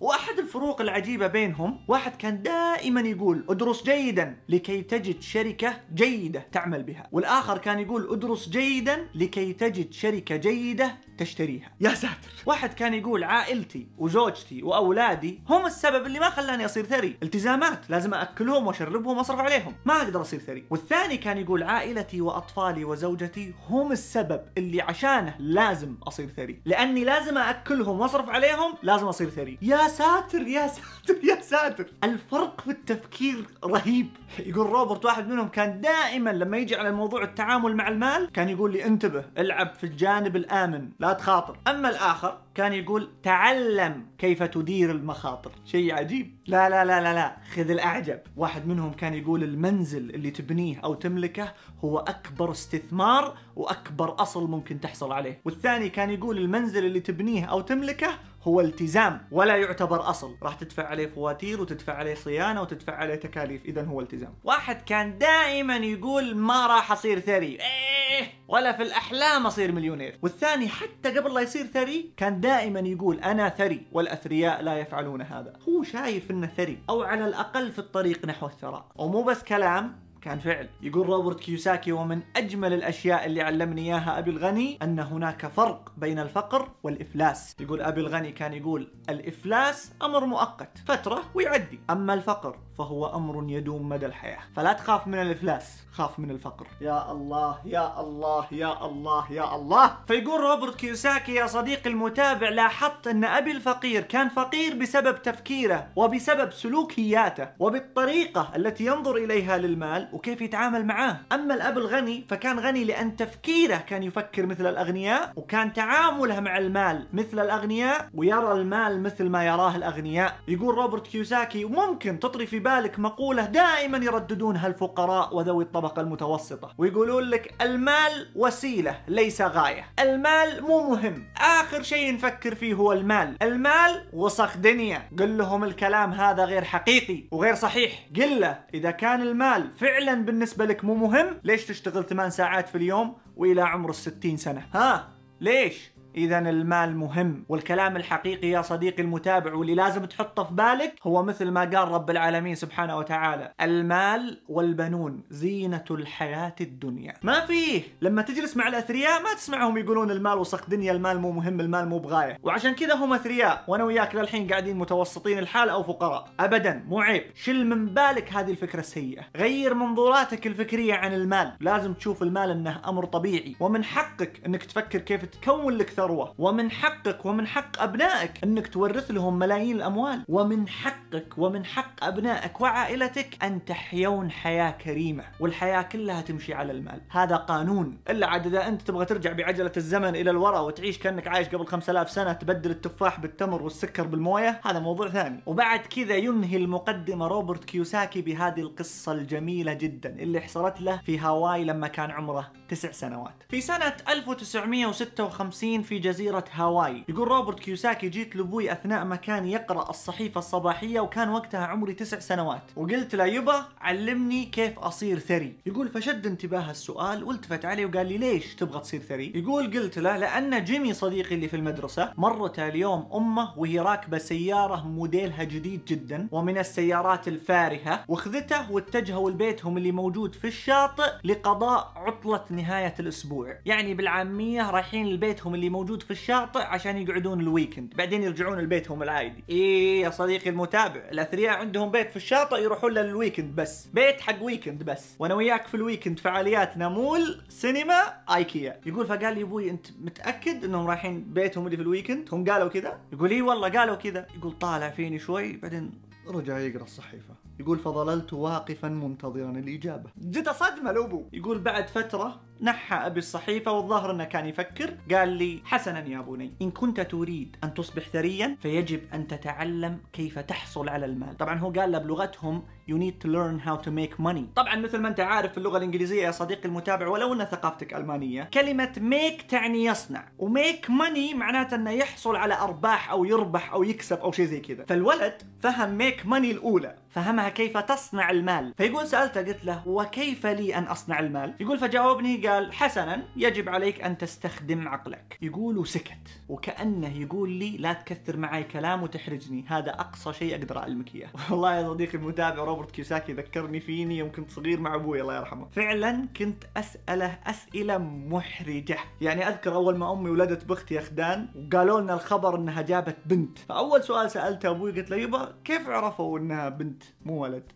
واحد 0.00 0.38
الفروق 0.38 0.80
العجيبة 0.80 1.26
بينهم 1.26 1.80
واحد 1.88 2.16
كان 2.16 2.42
دائما 2.42 3.00
يقول 3.00 3.44
ادرس 3.48 3.82
جيدا 3.82 4.36
لكي 4.48 4.82
تجد 4.82 5.22
شركة 5.22 5.80
جيدة 5.94 6.46
تعمل 6.52 6.82
بها 6.82 7.08
والآخر 7.12 7.58
كان 7.58 7.78
يقول 7.78 8.12
ادرس 8.12 8.48
جيدا 8.48 9.08
لكي 9.14 9.52
تجد 9.52 9.92
شركة 9.92 10.36
جيدة 10.36 10.96
تشتريها. 11.18 11.72
يا 11.80 11.94
ساتر. 11.94 12.30
واحد 12.46 12.74
كان 12.74 12.94
يقول 12.94 13.24
عائلتي 13.24 13.86
وزوجتي 13.98 14.62
وأولادي 14.62 15.40
هم 15.48 15.66
السبب 15.66 16.06
اللي 16.06 16.18
ما 16.18 16.30
خلاني 16.30 16.64
أصير 16.64 16.84
ثري. 16.84 17.16
التزامات 17.22 17.90
لازم 17.90 18.14
أكلهم 18.14 18.66
وأشربهم 18.66 19.18
وأصرف 19.18 19.40
عليهم. 19.40 19.74
ما 19.84 19.96
أقدر 20.02 20.20
أصير 20.20 20.40
ثري. 20.40 20.64
والثاني 20.70 21.16
كان 21.16 21.38
يقول 21.38 21.62
عائلتي 21.62 22.20
وأطفالي 22.20 22.84
وزوجتي 22.84 23.54
هم 23.68 23.92
السبب 23.92 24.40
اللي 24.58 24.80
عشانه 24.80 25.34
لازم 25.38 25.94
أصير 26.02 26.28
ثري. 26.28 26.60
لأني 26.64 27.04
لازم 27.04 27.38
أكلهم 27.38 28.00
وأصرف 28.00 28.28
عليهم 28.28 28.74
لازم 28.82 29.06
أصير 29.06 29.30
ثري. 29.30 29.58
يا 29.62 29.85
ساتر 29.88 30.42
يا 30.42 30.66
ساتر 30.66 31.24
يا 31.24 31.40
ساتر. 31.40 31.86
الفرق 32.04 32.60
في 32.60 32.70
التفكير 32.70 33.46
رهيب. 33.64 34.08
يقول 34.38 34.66
روبرت 34.66 35.04
واحد 35.04 35.28
منهم 35.28 35.48
كان 35.48 35.80
دائما 35.80 36.30
لما 36.30 36.56
يجي 36.56 36.76
على 36.76 36.92
موضوع 36.92 37.22
التعامل 37.22 37.76
مع 37.76 37.88
المال 37.88 38.30
كان 38.32 38.48
يقول 38.48 38.72
لي 38.72 38.84
انتبه 38.84 39.24
العب 39.38 39.74
في 39.74 39.84
الجانب 39.84 40.36
الآمن 40.36 40.88
لا 40.98 41.12
تخاطر. 41.12 41.58
أما 41.68 41.88
الآخر 41.88 42.38
كان 42.54 42.72
يقول 42.72 43.10
تعلم 43.22 44.06
كيف 44.18 44.42
تدير 44.42 44.90
المخاطر. 44.90 45.52
شيء 45.64 45.94
عجيب. 45.94 46.36
لا 46.46 46.68
لا 46.68 46.84
لا 46.84 47.00
لا 47.00 47.14
لا. 47.14 47.36
خذ 47.54 47.70
الأعجب. 47.70 48.20
واحد 48.36 48.66
منهم 48.68 48.92
كان 48.92 49.14
يقول 49.14 49.42
المنزل 49.42 50.10
اللي 50.10 50.30
تبنيه 50.30 50.80
أو 50.80 50.94
تملكه 50.94 51.52
هو 51.84 51.98
أكبر 51.98 52.50
استثمار 52.50 53.38
وأكبر 53.56 54.22
أصل 54.22 54.50
ممكن 54.50 54.80
تحصل 54.80 55.12
عليه. 55.12 55.40
والثاني 55.44 55.88
كان 55.88 56.10
يقول 56.10 56.38
المنزل 56.38 56.84
اللي 56.84 57.00
تبنيه 57.00 57.44
أو 57.44 57.60
تملكه 57.60 58.08
هو 58.46 58.60
التزام 58.60 59.28
ولا 59.30 59.56
يعتبر 59.56 60.10
أصل. 60.10 60.36
راح 60.42 60.54
تدفع 60.54 60.86
عليه 60.86 61.06
فواتير 61.06 61.60
وتدفع 61.60 61.94
عليه 61.94 62.14
صيانة 62.14 62.62
وتدفع 62.62 62.94
عليه 62.94 63.14
تكاليف. 63.14 63.64
اذا 63.64 63.84
هو 63.84 64.00
التزام. 64.00 64.34
واحد 64.44 64.82
كان 64.82 65.18
دائما 65.18 65.76
يقول 65.76 66.36
ما 66.36 66.66
راح 66.66 66.92
أصير 66.92 67.20
ثري. 67.20 67.58
إيه 67.60 68.26
ولا 68.48 68.72
في 68.72 68.82
الأحلام 68.82 69.46
أصير 69.46 69.72
مليونير. 69.72 70.18
والثاني 70.22 70.68
حتى 70.68 71.18
قبل 71.18 71.34
لا 71.34 71.40
يصير 71.40 71.66
ثري 71.66 72.12
كان 72.16 72.40
دائما 72.40 72.80
يقول 72.80 73.20
أنا 73.20 73.48
ثري 73.48 73.86
والأثرياء 73.92 74.62
لا 74.62 74.78
يفعلون 74.78 75.22
هذا. 75.22 75.52
هو 75.68 75.82
شايف 75.82 76.30
إنه 76.30 76.46
ثري 76.46 76.78
أو 76.90 77.02
على 77.02 77.26
الأقل 77.26 77.72
في 77.72 77.78
الطريق 77.78 78.26
نحو 78.26 78.46
الثراء. 78.46 78.86
ومو 78.96 79.22
بس 79.22 79.42
كلام 79.42 80.05
كان 80.26 80.38
فعل. 80.38 80.68
يقول 80.82 81.06
روبرت 81.06 81.40
كيوساكي 81.40 81.92
ومن 81.92 82.20
أجمل 82.36 82.72
الأشياء 82.72 83.26
اللي 83.26 83.42
علمني 83.42 83.82
إياها 83.82 84.18
أبي 84.18 84.30
الغني 84.30 84.78
أن 84.82 84.98
هناك 84.98 85.46
فرق 85.46 85.92
بين 85.96 86.18
الفقر 86.18 86.68
والإفلاس. 86.82 87.56
يقول 87.60 87.80
أبي 87.80 88.00
الغني 88.00 88.32
كان 88.32 88.52
يقول 88.52 88.88
الإفلاس 89.08 89.92
أمر 90.02 90.26
مؤقت 90.26 90.78
فترة 90.86 91.22
ويعدي. 91.34 91.80
أما 91.90 92.14
الفقر 92.14 92.58
فهو 92.78 93.06
أمر 93.06 93.44
يدوم 93.48 93.88
مدى 93.88 94.06
الحياة. 94.06 94.38
فلا 94.56 94.72
تخاف 94.72 95.06
من 95.06 95.20
الإفلاس 95.20 95.82
خاف 95.92 96.18
من 96.18 96.30
الفقر. 96.30 96.66
يا 96.80 97.12
الله 97.12 97.58
يا 97.64 98.00
الله 98.00 98.46
يا 98.52 98.86
الله 98.86 99.32
يا 99.32 99.56
الله. 99.56 99.96
فيقول 100.08 100.40
روبرت 100.40 100.74
كيوساكي 100.76 101.34
يا 101.34 101.46
صديقي 101.46 101.90
المتابع 101.90 102.48
لاحظت 102.48 103.06
أن 103.06 103.24
أبي 103.24 103.50
الفقير 103.50 104.02
كان 104.02 104.28
فقير 104.28 104.74
بسبب 104.74 105.22
تفكيره 105.22 105.88
وبسبب 105.96 106.52
سلوكياته 106.52 107.48
وبالطريقة 107.58 108.56
التي 108.56 108.86
ينظر 108.86 109.16
إليها 109.16 109.58
للمال 109.58 110.08
وكيف 110.16 110.40
يتعامل 110.40 110.86
معاه. 110.86 111.16
أما 111.32 111.54
الأب 111.54 111.78
الغني 111.78 112.24
فكان 112.28 112.58
غني 112.58 112.84
لأن 112.84 113.16
تفكيره 113.16 113.76
كان 113.76 114.02
يفكر 114.02 114.46
مثل 114.46 114.66
الأغنياء 114.66 115.32
وكان 115.36 115.72
تعامله 115.72 116.40
مع 116.40 116.58
المال 116.58 117.06
مثل 117.12 117.40
الأغنياء 117.40 118.08
ويرى 118.14 118.52
المال 118.52 119.02
مثل 119.02 119.28
ما 119.28 119.44
يراه 119.44 119.76
الأغنياء. 119.76 120.36
يقول 120.48 120.74
روبرت 120.74 121.06
كيوساكي 121.06 121.64
ممكن 121.64 122.18
تطري 122.18 122.46
في 122.46 122.58
بالك 122.58 122.98
مقولة 122.98 123.44
دائما 123.44 123.98
يرددونها 123.98 124.66
الفقراء 124.66 125.36
وذوي 125.36 125.64
الطبقة 125.64 126.02
المتوسطة 126.02 126.74
ويقولون 126.78 127.22
لك 127.22 127.54
المال 127.62 128.28
وسيلة 128.34 129.00
ليس 129.08 129.42
غاية. 129.42 129.84
المال 130.00 130.62
مو 130.62 130.90
مهم 130.90 131.24
آخر 131.36 131.82
شيء 131.82 132.14
نفكر 132.14 132.54
فيه 132.54 132.74
هو 132.74 132.92
المال. 132.92 133.36
المال 133.42 134.04
وسخ 134.12 134.56
دنيا. 134.56 135.08
قل 135.18 135.38
لهم 135.38 135.64
الكلام 135.64 136.12
هذا 136.12 136.44
غير 136.44 136.64
حقيقي 136.64 137.24
وغير 137.30 137.54
صحيح. 137.54 137.92
قل 138.16 138.40
له 138.40 138.58
إذا 138.74 138.90
كان 138.90 139.20
المال 139.20 139.70
فعلا 139.76 140.05
بالنسبة 140.14 140.64
لك 140.64 140.84
مو 140.84 140.94
مهم. 140.94 141.40
ليش 141.44 141.64
تشتغل 141.66 142.04
8 142.04 142.30
ساعات 142.30 142.68
في 142.68 142.74
اليوم 142.78 143.16
وإلى 143.36 143.62
عمر 143.62 143.90
الستين 143.90 144.36
سنة؟ 144.36 144.66
ها؟ 144.74 145.08
ليش؟ 145.40 145.90
إذا 146.16 146.38
المال 146.38 146.96
مهم. 146.96 147.44
والكلام 147.48 147.96
الحقيقي 147.96 148.48
يا 148.48 148.62
صديقي 148.62 149.02
المتابع 149.02 149.54
واللي 149.54 149.74
لازم 149.74 150.04
تحطه 150.04 150.44
في 150.44 150.54
بالك 150.54 150.94
هو 151.02 151.22
مثل 151.22 151.50
ما 151.50 151.60
قال 151.60 151.88
رب 151.88 152.10
العالمين 152.10 152.54
سبحانه 152.54 152.96
وتعالى 152.98 153.52
المال 153.60 154.40
والبنون 154.48 155.22
زينة 155.30 155.84
الحياة 155.90 156.54
الدنيا. 156.60 157.14
ما 157.22 157.40
فيه. 157.40 157.82
لما 158.02 158.22
تجلس 158.22 158.56
مع 158.56 158.68
الأثرياء 158.68 159.22
ما 159.22 159.34
تسمعهم 159.34 159.78
يقولون 159.78 160.10
المال 160.10 160.38
وسخ 160.38 160.70
دنيا 160.70 160.92
المال 160.92 161.20
مو 161.20 161.32
مهم 161.32 161.60
المال 161.60 161.88
مو 161.88 161.98
بغاية. 161.98 162.38
وعشان 162.42 162.74
كذا 162.74 162.94
هم 162.94 163.12
أثرياء 163.12 163.64
وأنا 163.68 163.84
وياك 163.84 164.14
للحين 164.14 164.48
قاعدين 164.48 164.76
متوسطين 164.76 165.38
الحال 165.38 165.68
أو 165.68 165.82
فقراء. 165.82 166.28
أبدا 166.40 166.84
مو 166.88 167.00
عيب. 167.00 167.24
شل 167.34 167.64
من 167.64 167.86
بالك 167.86 168.32
هذه 168.32 168.50
الفكرة 168.50 168.80
السيئة. 168.80 169.22
غير 169.36 169.74
منظوراتك 169.74 170.46
الفكرية 170.46 170.94
عن 170.94 171.14
المال. 171.14 171.52
لازم 171.60 171.94
تشوف 171.94 172.22
المال 172.22 172.50
أنه 172.50 172.80
أمر 172.88 173.04
طبيعي. 173.04 173.56
ومن 173.60 173.84
حقك 173.84 174.40
أنك 174.46 174.62
تفكر 174.62 174.98
كيف 174.98 175.24
تكون 175.24 175.74
لك 175.74 175.90
ثروة. 176.06 176.34
ومن 176.38 176.70
حقك 176.70 177.26
ومن 177.26 177.46
حق 177.46 177.82
أبنائك 177.82 178.30
أنك 178.44 178.66
تورث 178.66 179.10
لهم 179.10 179.38
ملايين 179.38 179.76
الأموال. 179.76 180.24
ومن 180.28 180.68
حقك 180.68 181.38
ومن 181.38 181.64
حق 181.64 182.04
أبنائك 182.04 182.60
وعائلتك 182.60 183.44
أن 183.44 183.64
تحيون 183.64 184.30
حياة 184.30 184.70
كريمة. 184.70 185.24
والحياة 185.40 185.82
كلها 185.82 186.20
تمشي 186.20 186.54
على 186.54 186.72
المال. 186.72 187.00
هذا 187.10 187.36
قانون. 187.36 187.98
إلا 188.10 188.26
عاد 188.26 188.46
إذا 188.46 188.68
أنت 188.68 188.82
تبغى 188.82 189.04
ترجع 189.04 189.32
بعجلة 189.32 189.72
الزمن 189.76 190.16
إلى 190.16 190.30
الوراء 190.30 190.64
وتعيش 190.64 190.98
كأنك 190.98 191.28
عايش 191.28 191.48
قبل 191.48 191.66
5000 191.66 192.10
سنة 192.10 192.32
تبدل 192.32 192.70
التفاح 192.70 193.20
بالتمر 193.20 193.62
والسكر 193.62 194.06
بالموية 194.06 194.60
هذا 194.64 194.78
موضوع 194.78 195.08
ثاني. 195.08 195.42
وبعد 195.46 195.80
كذا 195.80 196.16
ينهي 196.16 196.56
المقدمة 196.56 197.26
روبرت 197.26 197.64
كيوساكي 197.64 198.22
بهذه 198.22 198.60
القصة 198.60 199.12
الجميلة 199.12 199.72
جدا 199.72 200.10
اللي 200.18 200.40
حصلت 200.40 200.80
له 200.80 201.00
في 201.06 201.18
هاواي 201.18 201.64
لما 201.64 201.88
كان 201.88 202.10
عمره 202.10 202.52
تسع 202.68 202.90
سنوات. 202.90 203.34
في 203.48 203.60
سنة 203.60 203.96
1956 204.08 205.82
في 205.86 205.98
جزيرة 205.98 206.44
هاواي. 206.52 207.04
يقول 207.08 207.28
روبرت 207.28 207.60
كيوساكي 207.60 208.08
جيت 208.08 208.36
لأبوي 208.36 208.72
أثناء 208.72 209.04
ما 209.04 209.16
كان 209.16 209.46
يقرأ 209.46 209.90
الصحيفة 209.90 210.38
الصباحية 210.38 211.00
وكان 211.00 211.28
وقتها 211.28 211.66
عمري 211.66 211.94
تسع 211.94 212.18
سنوات. 212.18 212.62
وقلت 212.76 213.14
له 213.14 213.24
يبا 213.26 213.64
علمني 213.80 214.44
كيف 214.44 214.78
أصير 214.78 215.18
ثري. 215.18 215.52
يقول 215.66 215.88
فشد 215.88 216.26
انتباه 216.26 216.70
السؤال 216.70 217.24
والتفت 217.24 217.64
علي 217.64 217.84
وقال 217.84 218.06
لي 218.06 218.18
ليش 218.18 218.54
تبغى 218.54 218.80
تصير 218.80 219.00
ثري؟ 219.00 219.32
يقول 219.34 219.78
قلت 219.78 219.98
له 219.98 220.16
لأن 220.16 220.64
جيمي 220.64 220.92
صديقي 220.92 221.34
اللي 221.34 221.48
في 221.48 221.56
المدرسة 221.56 222.12
مرت 222.16 222.58
اليوم 222.58 223.08
أمه 223.14 223.58
وهي 223.58 223.80
راكبة 223.80 224.18
سيارة 224.18 224.86
موديلها 224.86 225.44
جديد 225.44 225.84
جدا 225.84 226.28
ومن 226.32 226.58
السيارات 226.58 227.28
الفارهة 227.28 228.04
واخذته 228.08 228.72
واتجهوا 228.72 229.30
لبيتهم 229.30 229.76
اللي 229.76 229.92
موجود 229.92 230.34
في 230.34 230.46
الشاطئ 230.46 231.10
لقضاء 231.24 231.92
عطلة 231.96 232.44
نهاية 232.50 232.94
الأسبوع. 233.00 233.58
يعني 233.66 233.94
بالعامية 233.94 234.70
رايحين 234.70 235.06
لبيتهم 235.06 235.54
اللي 235.54 235.68
موجود 235.76 236.02
في 236.02 236.10
الشاطئ 236.10 236.60
عشان 236.60 236.96
يقعدون 236.96 237.40
ال 237.40 237.46
weekend. 237.46 237.94
بعدين 237.96 238.22
يرجعون 238.22 238.58
لبيتهم 238.58 239.02
العادي. 239.02 239.44
إيه 239.50 240.02
يا 240.02 240.10
صديقي 240.10 240.50
المتابع 240.50 241.00
الأثرياء 241.12 241.58
عندهم 241.58 241.90
بيت 241.90 242.10
في 242.10 242.16
الشاطئ 242.16 242.62
يروحون 242.62 242.92
له 242.92 243.02
لل 243.02 243.14
weekend 243.14 243.56
بس. 243.56 243.86
بيت 243.86 244.20
حق 244.20 244.42
weekend 244.42 244.82
بس. 244.82 245.16
وأنا 245.18 245.34
وياك 245.34 245.66
في 245.66 245.74
ال 245.74 245.80
weekend 245.80 246.18
فعالياتنا 246.18 246.88
مول 246.88 247.42
سينما 247.48 248.02
آيكيا. 248.34 248.80
يقول 248.86 249.06
فقال 249.06 249.34
لي 249.34 249.42
أبوي 249.42 249.70
أنت 249.70 249.86
متأكد 250.00 250.64
إنهم 250.64 250.86
رايحين 250.86 251.20
بيتهم 251.20 251.66
اللي 251.66 251.76
في 251.76 251.82
ال 251.82 251.87
weekend؟ 251.87 252.28
هم 252.32 252.44
قالوا 252.44 252.68
كذا 252.68 252.98
يقول 253.12 253.30
إي 253.30 253.42
والله 253.42 253.68
قالوا 253.68 253.94
كذا 253.94 254.26
يقول 254.36 254.52
طالع 254.52 254.90
فيني 254.90 255.18
شوي. 255.18 255.52
بعدين 255.56 255.92
رجع 256.28 256.58
يقرأ 256.58 256.82
الصحيفة. 256.82 257.34
يقول 257.60 257.78
فظللت 257.78 258.32
واقفا 258.32 258.88
منتظرا 258.88 259.50
الإجابة. 259.50 260.10
جت 260.18 260.48
صدمة 260.48 260.92
لأبوه 260.92 261.24
يقول 261.32 261.58
بعد 261.58 261.88
فترة 261.88 262.40
نحى 262.62 262.96
أبي 262.96 263.18
الصحيفة 263.18 263.72
والظاهر 263.72 264.10
أنه 264.10 264.24
كان 264.24 264.46
يفكر. 264.46 264.94
قال 265.12 265.28
لي 265.28 265.60
حسنا 265.64 266.08
يا 266.08 266.20
بني 266.20 266.52
إن 266.62 266.70
كنت 266.70 267.00
تريد 267.00 267.56
أن 267.64 267.74
تصبح 267.74 268.02
ثريا 268.02 268.56
فيجب 268.62 269.00
أن 269.14 269.26
تتعلم 269.26 269.98
كيف 270.12 270.38
تحصل 270.38 270.88
على 270.88 271.06
المال. 271.06 271.36
طبعا 271.36 271.58
هو 271.58 271.70
قال 271.70 271.92
له 271.92 271.98
بلغتهم 271.98 272.62
you 272.88 272.94
need 272.94 273.20
to 273.24 273.28
learn 273.28 273.58
how 273.68 273.76
to 273.86 273.90
make 273.90 274.18
money. 274.18 274.54
طبعا 274.56 274.76
مثل 274.76 274.98
ما 274.98 275.08
أنت 275.08 275.20
عارف 275.20 275.52
في 275.52 275.58
اللغة 275.58 275.78
الإنجليزية 275.78 276.22
يا 276.22 276.30
صديقي 276.30 276.64
المتابع 276.64 277.08
ولو 277.08 277.32
أن 277.32 277.44
ثقافتك 277.44 277.94
ألمانية 277.94 278.48
كلمة 278.54 278.92
make 278.92 279.46
تعني 279.48 279.84
يصنع 279.84 280.28
و 280.38 280.48
make 280.48 280.90
money 280.90 281.34
معناته 281.34 281.74
أنه 281.74 281.90
يحصل 281.90 282.36
على 282.36 282.54
أرباح 282.54 283.10
أو 283.10 283.24
يربح 283.24 283.72
أو 283.72 283.82
يكسب 283.82 284.18
أو 284.18 284.32
شيء 284.32 284.46
زي 284.46 284.60
كذا. 284.60 284.84
فالولد 284.84 285.42
فهم 285.60 285.98
make 285.98 286.26
money 286.26 286.50
الأولى 286.50 286.96
فهمها 287.10 287.48
كيف 287.48 287.78
تصنع 287.78 288.30
المال. 288.30 288.74
فيقول 288.76 289.06
سألته 289.06 289.40
قلت 289.40 289.64
له 289.64 289.88
وكيف 289.88 290.46
لي 290.46 290.78
أن 290.78 290.84
أصنع 290.84 291.18
المال؟ 291.18 291.54
يقول 291.60 291.78
فجاوبني 291.78 292.36
قال 292.48 292.72
حسنا 292.72 293.22
يجب 293.36 293.68
عليك 293.68 294.04
أن 294.04 294.18
تستخدم 294.18 294.88
عقلك. 294.88 295.38
يقول 295.42 295.78
وسكت. 295.78 296.40
وكأنه 296.48 297.18
يقول 297.18 297.50
لي 297.50 297.76
لا 297.76 297.92
تكثر 297.92 298.36
معي 298.36 298.64
كلام 298.64 299.02
وتحرجني. 299.02 299.64
هذا 299.68 299.90
أقصى 299.90 300.32
شيء 300.32 300.54
أقدر 300.54 300.78
أعلمك 300.78 301.14
إياه. 301.14 301.28
والله 301.50 301.74
يا 301.74 301.88
صديقي 301.88 302.18
المتابع 302.18 302.64
روبرت 302.64 302.90
كيوساكي 302.90 303.32
ذكرني 303.32 303.80
فيني 303.80 304.18
يوم 304.18 304.32
كنت 304.32 304.50
صغير 304.50 304.80
مع 304.80 304.94
أبوي 304.94 305.20
الله 305.20 305.36
يرحمه. 305.36 305.68
فعلا 305.68 306.28
كنت 306.36 306.64
أسأله 306.76 307.38
أسئلة 307.46 307.98
محرجة. 307.98 308.98
يعني 309.20 309.48
أذكر 309.48 309.74
أول 309.74 309.96
ما 309.96 310.12
أمي 310.12 310.30
ولدت 310.30 310.64
بختي 310.64 310.98
اخدان 310.98 311.48
وقالوا 311.56 312.00
لنا 312.00 312.14
الخبر 312.14 312.56
إنها 312.56 312.82
جابت 312.82 313.16
بنت. 313.26 313.58
فأول 313.58 314.02
سؤال 314.02 314.30
سألته 314.30 314.70
أبوي 314.70 314.92
قلت 314.92 315.10
له 315.10 315.16
يبا 315.16 315.54
كيف 315.64 315.88
عرفوا 315.88 316.38
إنها 316.38 316.68
بنت 316.68 317.02
مو 317.24 317.42
ولد؟ 317.42 317.72